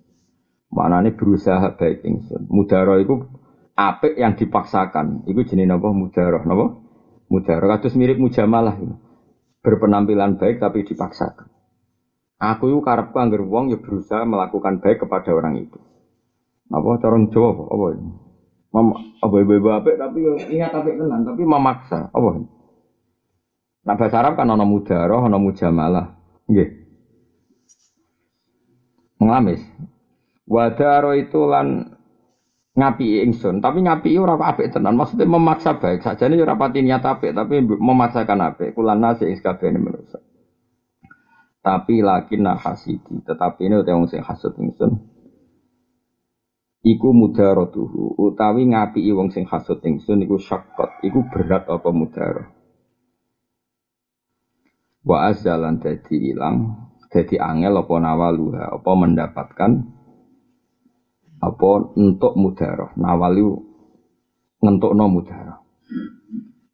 [0.70, 2.46] Maknane berusaha baik ingsun.
[2.50, 3.26] Mudaro itu
[3.74, 5.26] apik yang dipaksakan.
[5.26, 6.66] Iku jenis napa mudaro napa?
[7.30, 8.78] Mudaro kados mirip mujamalah.
[8.78, 9.10] Gitu
[9.60, 11.52] berpenampilan baik tapi dipaksakan.
[12.40, 15.76] Aku itu karepku anggar wong ya berusaha melakukan baik kepada orang itu.
[16.72, 17.86] Apa corong Jawa apa?
[18.00, 18.12] Ini?
[18.70, 22.08] Mama, apa ibu-ibu apik tapi ya ingat apik tenan tapi memaksa.
[22.14, 22.48] Apa ini?
[23.84, 26.16] Nah bahasa Arab kan ana mudaroh, ana mujamalah.
[26.48, 26.70] Nggih.
[29.20, 29.62] Ngamis.
[30.50, 31.94] Wadaro itu lan
[32.74, 34.98] ngapi ingsun, tapi ngapi ora apik tenan.
[34.98, 36.02] Maksudnya memaksa baik.
[36.02, 38.74] saja ini ora pati niat apik, tapi memaksakan apik.
[38.74, 40.18] Kulan nasi ing sakabehane manusa.
[41.60, 44.96] Tapi lagi hasidi, tetapi ini udah sing hasud ingsun.
[46.80, 52.48] Iku mudarotuhu, utawi ngapi wong sing hasud ingsun iku syakot, iku berat apa mudaro.
[55.04, 59.72] Wa azalan dadi ilang, dadi angel apa nawaluha, apa mendapatkan
[61.40, 63.44] apa untuk mudaroh nawali
[64.60, 65.60] ngentuk no mudaroh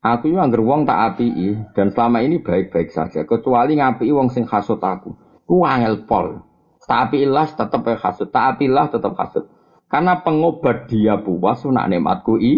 [0.05, 4.45] aku itu angger wong tak api dan selama ini baik-baik saja kecuali ngapi wong sing
[4.45, 5.17] hasut aku.
[5.49, 6.45] Ku angel pol.
[6.85, 9.49] Tak api ilah tetap hasut tak api ilah tetap hasut.
[9.89, 12.53] Karena pengobat dia puas nak nikmatku i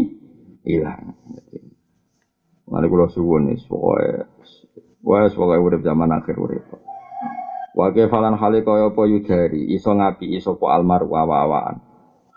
[0.68, 1.16] hilang
[2.68, 3.64] Mari kula suwun wis
[5.08, 6.68] Wes pokoke urip zaman akhir urip.
[7.72, 11.87] Wa falan hale kaya yudari iso ngapi iso po almar wawaan.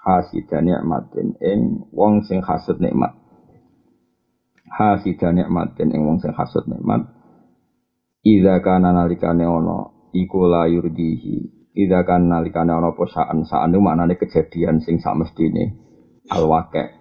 [0.01, 3.13] Hasidan nikmatin ing wong sing hasud nikmat.
[4.69, 7.05] Hasidan nikmatin ing wong sing hasud nikmat.
[8.25, 14.19] Idza kana nalikane ana iku la yurdihi Ida kan nalikane ana apa saan saan maknane
[14.19, 15.79] kejadian sing samestine
[16.27, 17.01] alwake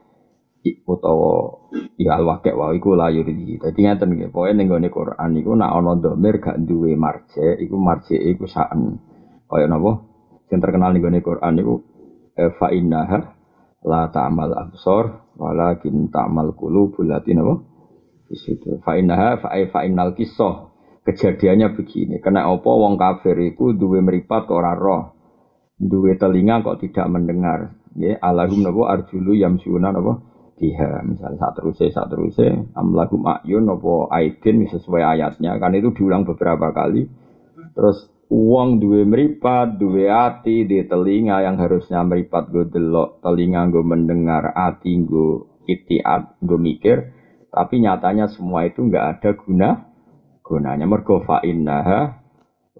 [0.86, 1.66] utawa
[1.98, 3.58] ya alwake wae iku layur iki.
[3.58, 7.76] Dadi ngeten nggih, pokoke ning gone Quran iku nak ana domir gak duwe marje, iku
[7.80, 9.00] marje iku saan.
[9.50, 10.06] Kaya napa?
[10.52, 11.99] Sing terkenal ning gone Quran iku e,
[12.56, 13.20] fa innaha
[13.84, 17.60] la ta'mal absor walakin ta'mal qulubul lati napa?
[18.30, 18.80] Di situ.
[18.86, 20.70] Fa innaha fa fa innal kisah
[21.10, 25.18] Kejadiannya begini, kena apa wong kafir itu duwe meripat ora roh.
[25.80, 27.74] Duwe telinga kok tidak mendengar.
[27.98, 30.22] Ya, alahum nabo arjulu yamsuna nabo
[30.62, 31.02] biha.
[31.08, 35.58] Misalnya saat terusé saat terusé amlahum ayun nabo aidin sesuai ayatnya.
[35.58, 37.10] Kan itu diulang beberapa kali.
[37.74, 43.82] Terus uang duwe meripat, duwe hati di telinga yang harusnya meripat gue delok, telinga gue
[43.82, 46.98] mendengar, hati gue itiat, gue mikir,
[47.50, 49.70] tapi nyatanya semua itu nggak ada guna
[50.46, 52.26] gunanya mergo fa innaha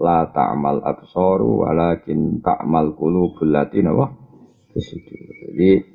[0.02, 4.06] la ta'mal absaru walakin ta'mal qulubul latin apa
[4.74, 5.86] jadi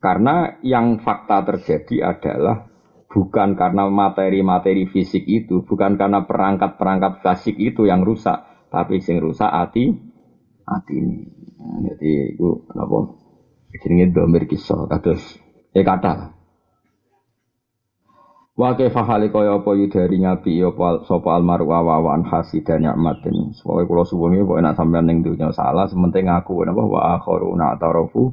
[0.00, 2.72] karena yang fakta terjadi adalah
[3.12, 8.40] bukan karena materi-materi fisik itu, bukan karena perangkat-perangkat fisik itu yang rusak,
[8.72, 9.92] tapi sing rusak hati
[10.64, 11.28] hati ini.
[11.92, 12.98] Jadi itu apa?
[13.76, 15.20] Jenenge domir kisah kados
[15.72, 16.42] eh kata
[18.52, 23.56] Wa kaifa hale kaya apa yudari ngapi apa sapa almaru awawan hasidan nikmatin.
[23.56, 28.28] Pokoke kula suwun pokoke nek sampean ning dunya salah sementing aku napa wa akharuna tarafu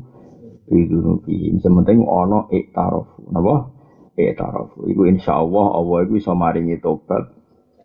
[0.68, 1.56] bidunubi.
[1.64, 3.32] Sementing ana iktarafu.
[3.32, 3.72] Napa?
[4.20, 4.92] Iktarafu.
[4.92, 7.39] Iku insyaallah Allah iku iso maringi tobat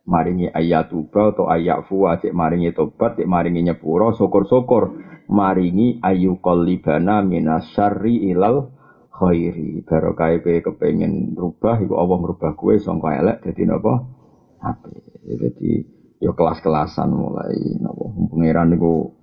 [0.05, 5.13] maringi ayat tuba atau ayat fu cek maringi tobat cek maringi nyepuro syukur-syukur.
[5.25, 8.69] Maringi ayu qalibana minasyarri ilal
[9.09, 9.81] khairi.
[9.89, 14.05] Barokah kowe kepengin rubah iku Allah merubah kowe sangka elek dadi napa
[14.61, 15.73] apik dadi
[16.21, 19.17] ya kelas-kelasan mulai napa pangeran niku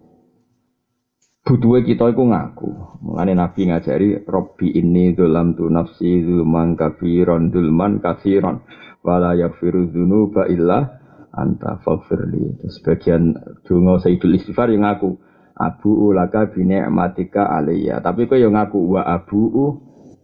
[1.46, 2.70] butuhe kita iku ngaku.
[3.06, 8.66] Mulane nabi ngajari robbi ini dalam tu nafsi zulman kafiron dulman kafiron
[9.02, 11.02] wala yaghfiru dzunuba illa
[11.34, 12.62] anta faghfirli.
[12.70, 13.34] Sebagian
[13.66, 15.18] donga sayyidul istighfar yang ngaku
[15.58, 19.50] abu ulaka bine matika aliyah tapi kau yang ngaku wa abu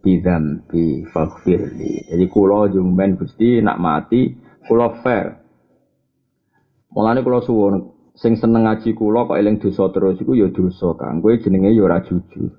[0.02, 2.10] bidam bi faghfirli.
[2.10, 4.30] Jadi kulo jumben gusti nak mati
[4.66, 5.42] kulo fair.
[6.94, 7.74] Mulane kulo suwon
[8.18, 11.18] sing seneng ngaji kulo kok eling dosa terus iku ya dosa kang.
[11.18, 12.54] Kowe jenenge ya ora jujur.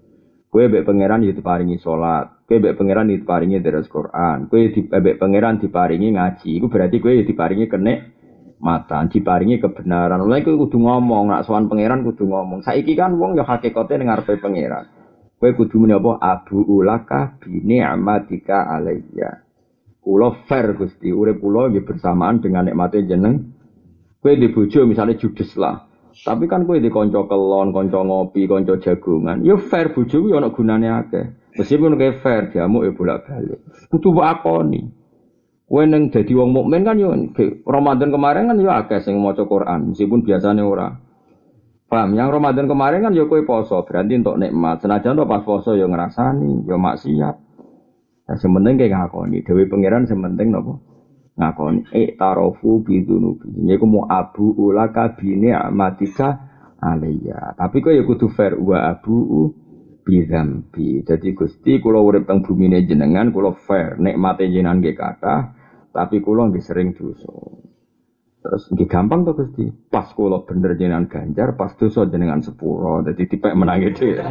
[0.50, 4.82] Kowe mbek pangeran ya diparingi salat kowe mbek pangeran ya diparingi deres Quran kowe di
[4.90, 8.20] mbek pangeran diparingi ngaji iku berarti kowe ya diparingi kenek
[8.60, 10.20] mata diparingi kebenaran.
[10.22, 12.62] Mulai kowe kudu ngomong, nak sowan pangeran kudu ngomong.
[12.62, 14.86] Saiki kan wong ya hakikate ning ngarepe pangeran.
[15.40, 19.48] Kowe kudu muni apa abu ulaka bi ni'matika alayya.
[20.04, 23.56] Kula fair Gusti, urip kula nggih bersamaan dengan nikmate jeneng.
[24.20, 25.88] Kowe di bojo misalnya judes lah.
[26.12, 29.48] Tapi kan kowe di kanca kelon, kanca ngopi, kanca jagongan.
[29.48, 31.39] Ya fair bojo kuwi ana gunane akeh.
[31.60, 33.60] Meskipun kayak fair jamu ya bolak-balik.
[33.92, 34.88] Kudu akoni.
[35.70, 37.14] Kowe neng dadi wong mukmin kan yo
[37.68, 40.90] Ramadan kemarin kan yo akeh sing maca Quran, meskipun biasanya ora.
[41.86, 42.18] Paham?
[42.18, 44.82] Yang Ramadan kemarin kan yo kowe poso, berarti untuk nikmat.
[44.82, 47.36] Senajan to pas poso yo ngrasani, yo maksiat.
[48.30, 50.82] Ya sementing kayak ngakoni, dewi pangeran sementing nopo
[51.38, 51.86] ngakoni.
[51.94, 53.54] Eh tarofu bidunubi.
[53.62, 56.50] Ini aku mau abu ulaka bini amatika
[56.82, 57.54] alaiya.
[57.54, 59.54] Tapi kok ya kudu fair wa abu
[60.04, 61.06] bidambi.
[61.06, 64.00] Jadi gusti kulo urip teng bumi jenengan, kulo fair.
[64.02, 65.36] Nikmate jenengan nggih kata,
[65.94, 67.32] tapi kulo nggih sering dosa.
[68.40, 69.68] Terus nggih gampang to Gusti.
[69.92, 73.04] Pas kulo bener jenengan ganjar, pas dosa jenengan sepuro.
[73.04, 74.16] Dadi tipek menang itu.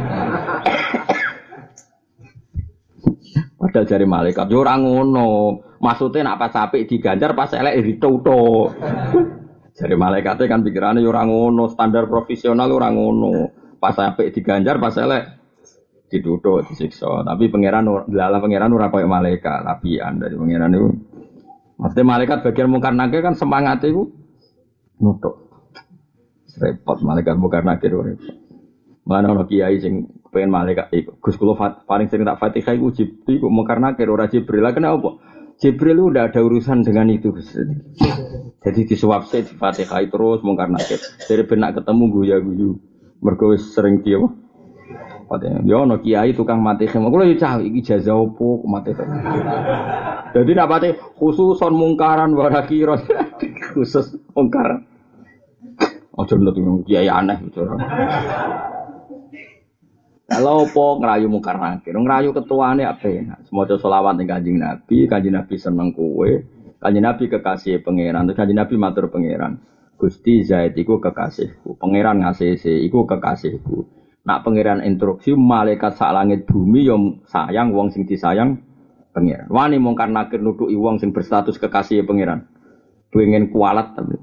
[3.59, 5.61] Padahal jari malaikat yo ora ngono.
[5.79, 8.73] Maksudnya nak pas apik diganjar pas elek dituto.
[9.77, 13.53] jari malaikatnya kan pikirannya yo ora ngono, standar profesional ora ngono.
[13.77, 15.38] Pas apik diganjar pas elek
[16.09, 17.23] ditutup disiksa.
[17.23, 20.89] Tapi pangeran dalam pangeran ora koyo malaikat, lapian dari pangeran itu
[21.79, 24.11] Maksudnya malaikat bagian mungkar nakir kan semangat itu
[24.99, 25.47] nutup.
[26.59, 28.35] Repot malaikat mungkar nakir repot.
[29.07, 31.15] Mana ono kiai sing pengen malaikat iku.
[31.23, 31.55] Gus kula
[31.87, 34.59] paling sering tak Fatihah iku Jibril iku mungkar nakir ora Jibril.
[34.59, 35.23] Lah kenapa?
[35.55, 37.31] Jibril udah ada urusan dengan itu.
[38.59, 40.99] Jadi disuap sih di Fatihah terus mungkar nakir.
[40.99, 42.71] Dari benak ketemu guya-guyu.
[43.23, 44.03] Mergo sering
[45.37, 45.61] dia Fatihah.
[45.69, 47.05] Yo ono kiai tukang mati khim.
[47.05, 48.97] Kulo yo cah iki jazah opo mati.
[50.33, 52.97] Jadi napate khususon mungkaran wara kira.
[53.77, 54.81] khusus mungkar.
[56.17, 56.57] Ojo nut
[56.89, 57.77] kiai aneh bicara.
[60.29, 63.33] Kalau apa ngerayu mungkar nakir, ngerayu ketuane apa ya?
[63.49, 66.45] Semoga selawat ning kanjeng Nabi, kanjeng Nabi seneng kue,
[66.77, 69.57] kanjeng Nabi kekasih pangeran, terus kanjeng Nabi matur pangeran.
[69.97, 73.98] Gusti Zaid iku kekasihku, pangeran ngasih iku kekasihku.
[74.29, 78.61] Nak pangeran instruksi malaikat sak langit bumi yang sayang wong sing disayang
[79.09, 79.49] pangeran.
[79.49, 82.45] Wani mungkar nakir nuduki wong sing berstatus kekasih pangeran.
[83.09, 84.21] Pengen kualat tapi.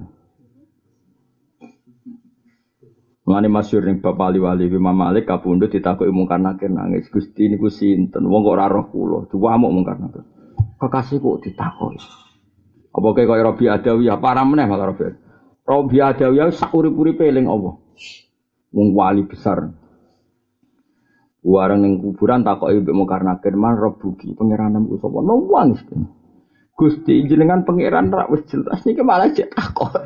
[3.27, 7.11] Mane masyhur ning Bapak Ali Wali Imam Malik kapundhut ditakoki mungkar nakir nangis.
[7.11, 8.31] Gusti niku sinten?
[8.31, 9.27] Wong kok ora roh kula.
[9.27, 10.23] Duwamuk mungkar nakir.
[10.79, 11.99] Kekasih kok ditakoki.
[12.95, 15.11] Apa kayak kaya Robi Adawiyah parah meneh malah Robi.
[15.67, 17.75] Robi Adawiyah sak urip-uripe eling Allah.
[19.27, 19.86] Besar.
[21.47, 25.23] Warang ning kuburan takoki mbek mungkar nakir man rebuki pangeranmu ku sapa?
[25.23, 25.79] Nangis.
[26.75, 29.95] Gusti jenengan pangeran wis jelas niki malah cek takok.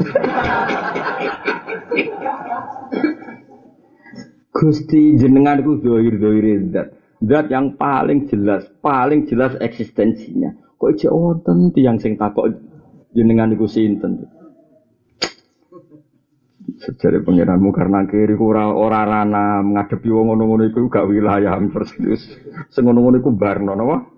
[4.61, 6.93] Gusti jenengan iku dohir dohir zat.
[7.24, 10.53] Zat yang paling jelas, paling jelas eksistensinya.
[10.76, 12.53] Kok cek wonten tiyang sing takok
[13.16, 14.28] jenengan iku sinten?
[16.81, 22.24] Sejare pangeranmu karena kiri ora ora rana ngadepi wong ngono-ngono iku gak wilayah persis.
[22.72, 24.09] Sing ngono-ngono iku barno napa?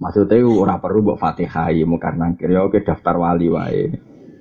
[0.00, 3.92] Maksudnya ora perlu mbok Fatihah ya nangkir ya oke daftar wali wae.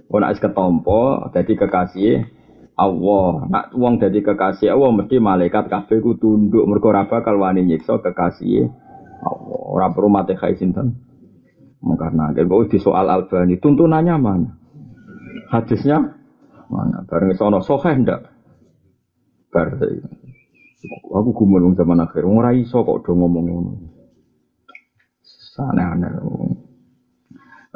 [0.08, 2.24] Ora wis ketompo dadi kekasih
[2.80, 3.44] Allah.
[3.52, 8.00] Nak wong dadi kekasih Allah mesti malaikat kabeh ku tunduk mergo ora bakal wani nyiksa
[8.00, 8.72] kekasih
[9.28, 9.60] Allah.
[9.76, 11.04] Ora perlu Fatihah sinten.
[11.84, 14.52] Mungkar nangkir kok di soal Albani tuntunannya mana?
[15.52, 16.19] Hadisnya
[16.70, 17.04] mana?
[17.06, 18.22] Bareng sono soheh ndak?
[19.50, 19.68] Bar
[21.10, 23.72] aku gumun zaman akhir ora iso kok do ngomong ngono.
[25.60, 26.12] Aneh-aneh.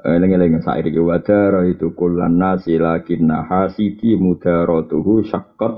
[0.04, 5.74] Eling-eling sair iki wadar itu kullan nasi lakinna hasidi mudaratuhu syaqqat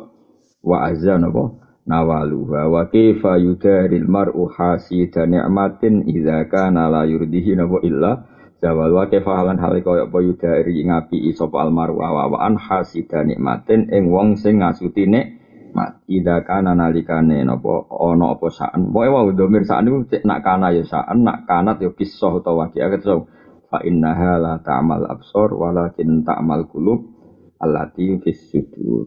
[0.62, 7.82] wa azan apa nawaluha wa kaifa yudaril mar'u hasida ni'matin idza kana la yurdihi nawa
[7.86, 8.26] illa
[8.64, 13.92] zawal wa kaifa halan hal kaya apa yudari ngapi sapa almaru wa an hasida nikmatin
[13.92, 19.64] ing wong sing ngasuti nikmat idza kana nalikane napa ana apa saan pokoke wae domir
[19.68, 23.28] saan iku cek nak kana ya saan nak kanat ya kisah utawa waqiah ketso
[23.68, 27.16] fa innaha la ta'mal absor walakin ta'mal qulub
[27.60, 28.52] allati fis.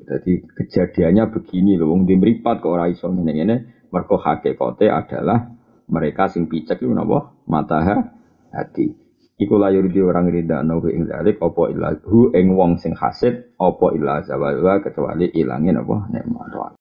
[0.08, 5.52] Jadi kejadiannya begini loh, wong di mripat kok ora iso ngene-ngene, mergo hakikate adalah
[5.88, 7.32] mereka sing picek iku napa?
[7.48, 7.80] Mata
[8.52, 9.07] hati.
[9.38, 13.54] Iku layur di orang rida nahu ing dalik opo ilah hu ing wong sing hasid
[13.54, 16.74] opo ilah zawalwa kecuali ilangin apa nikmat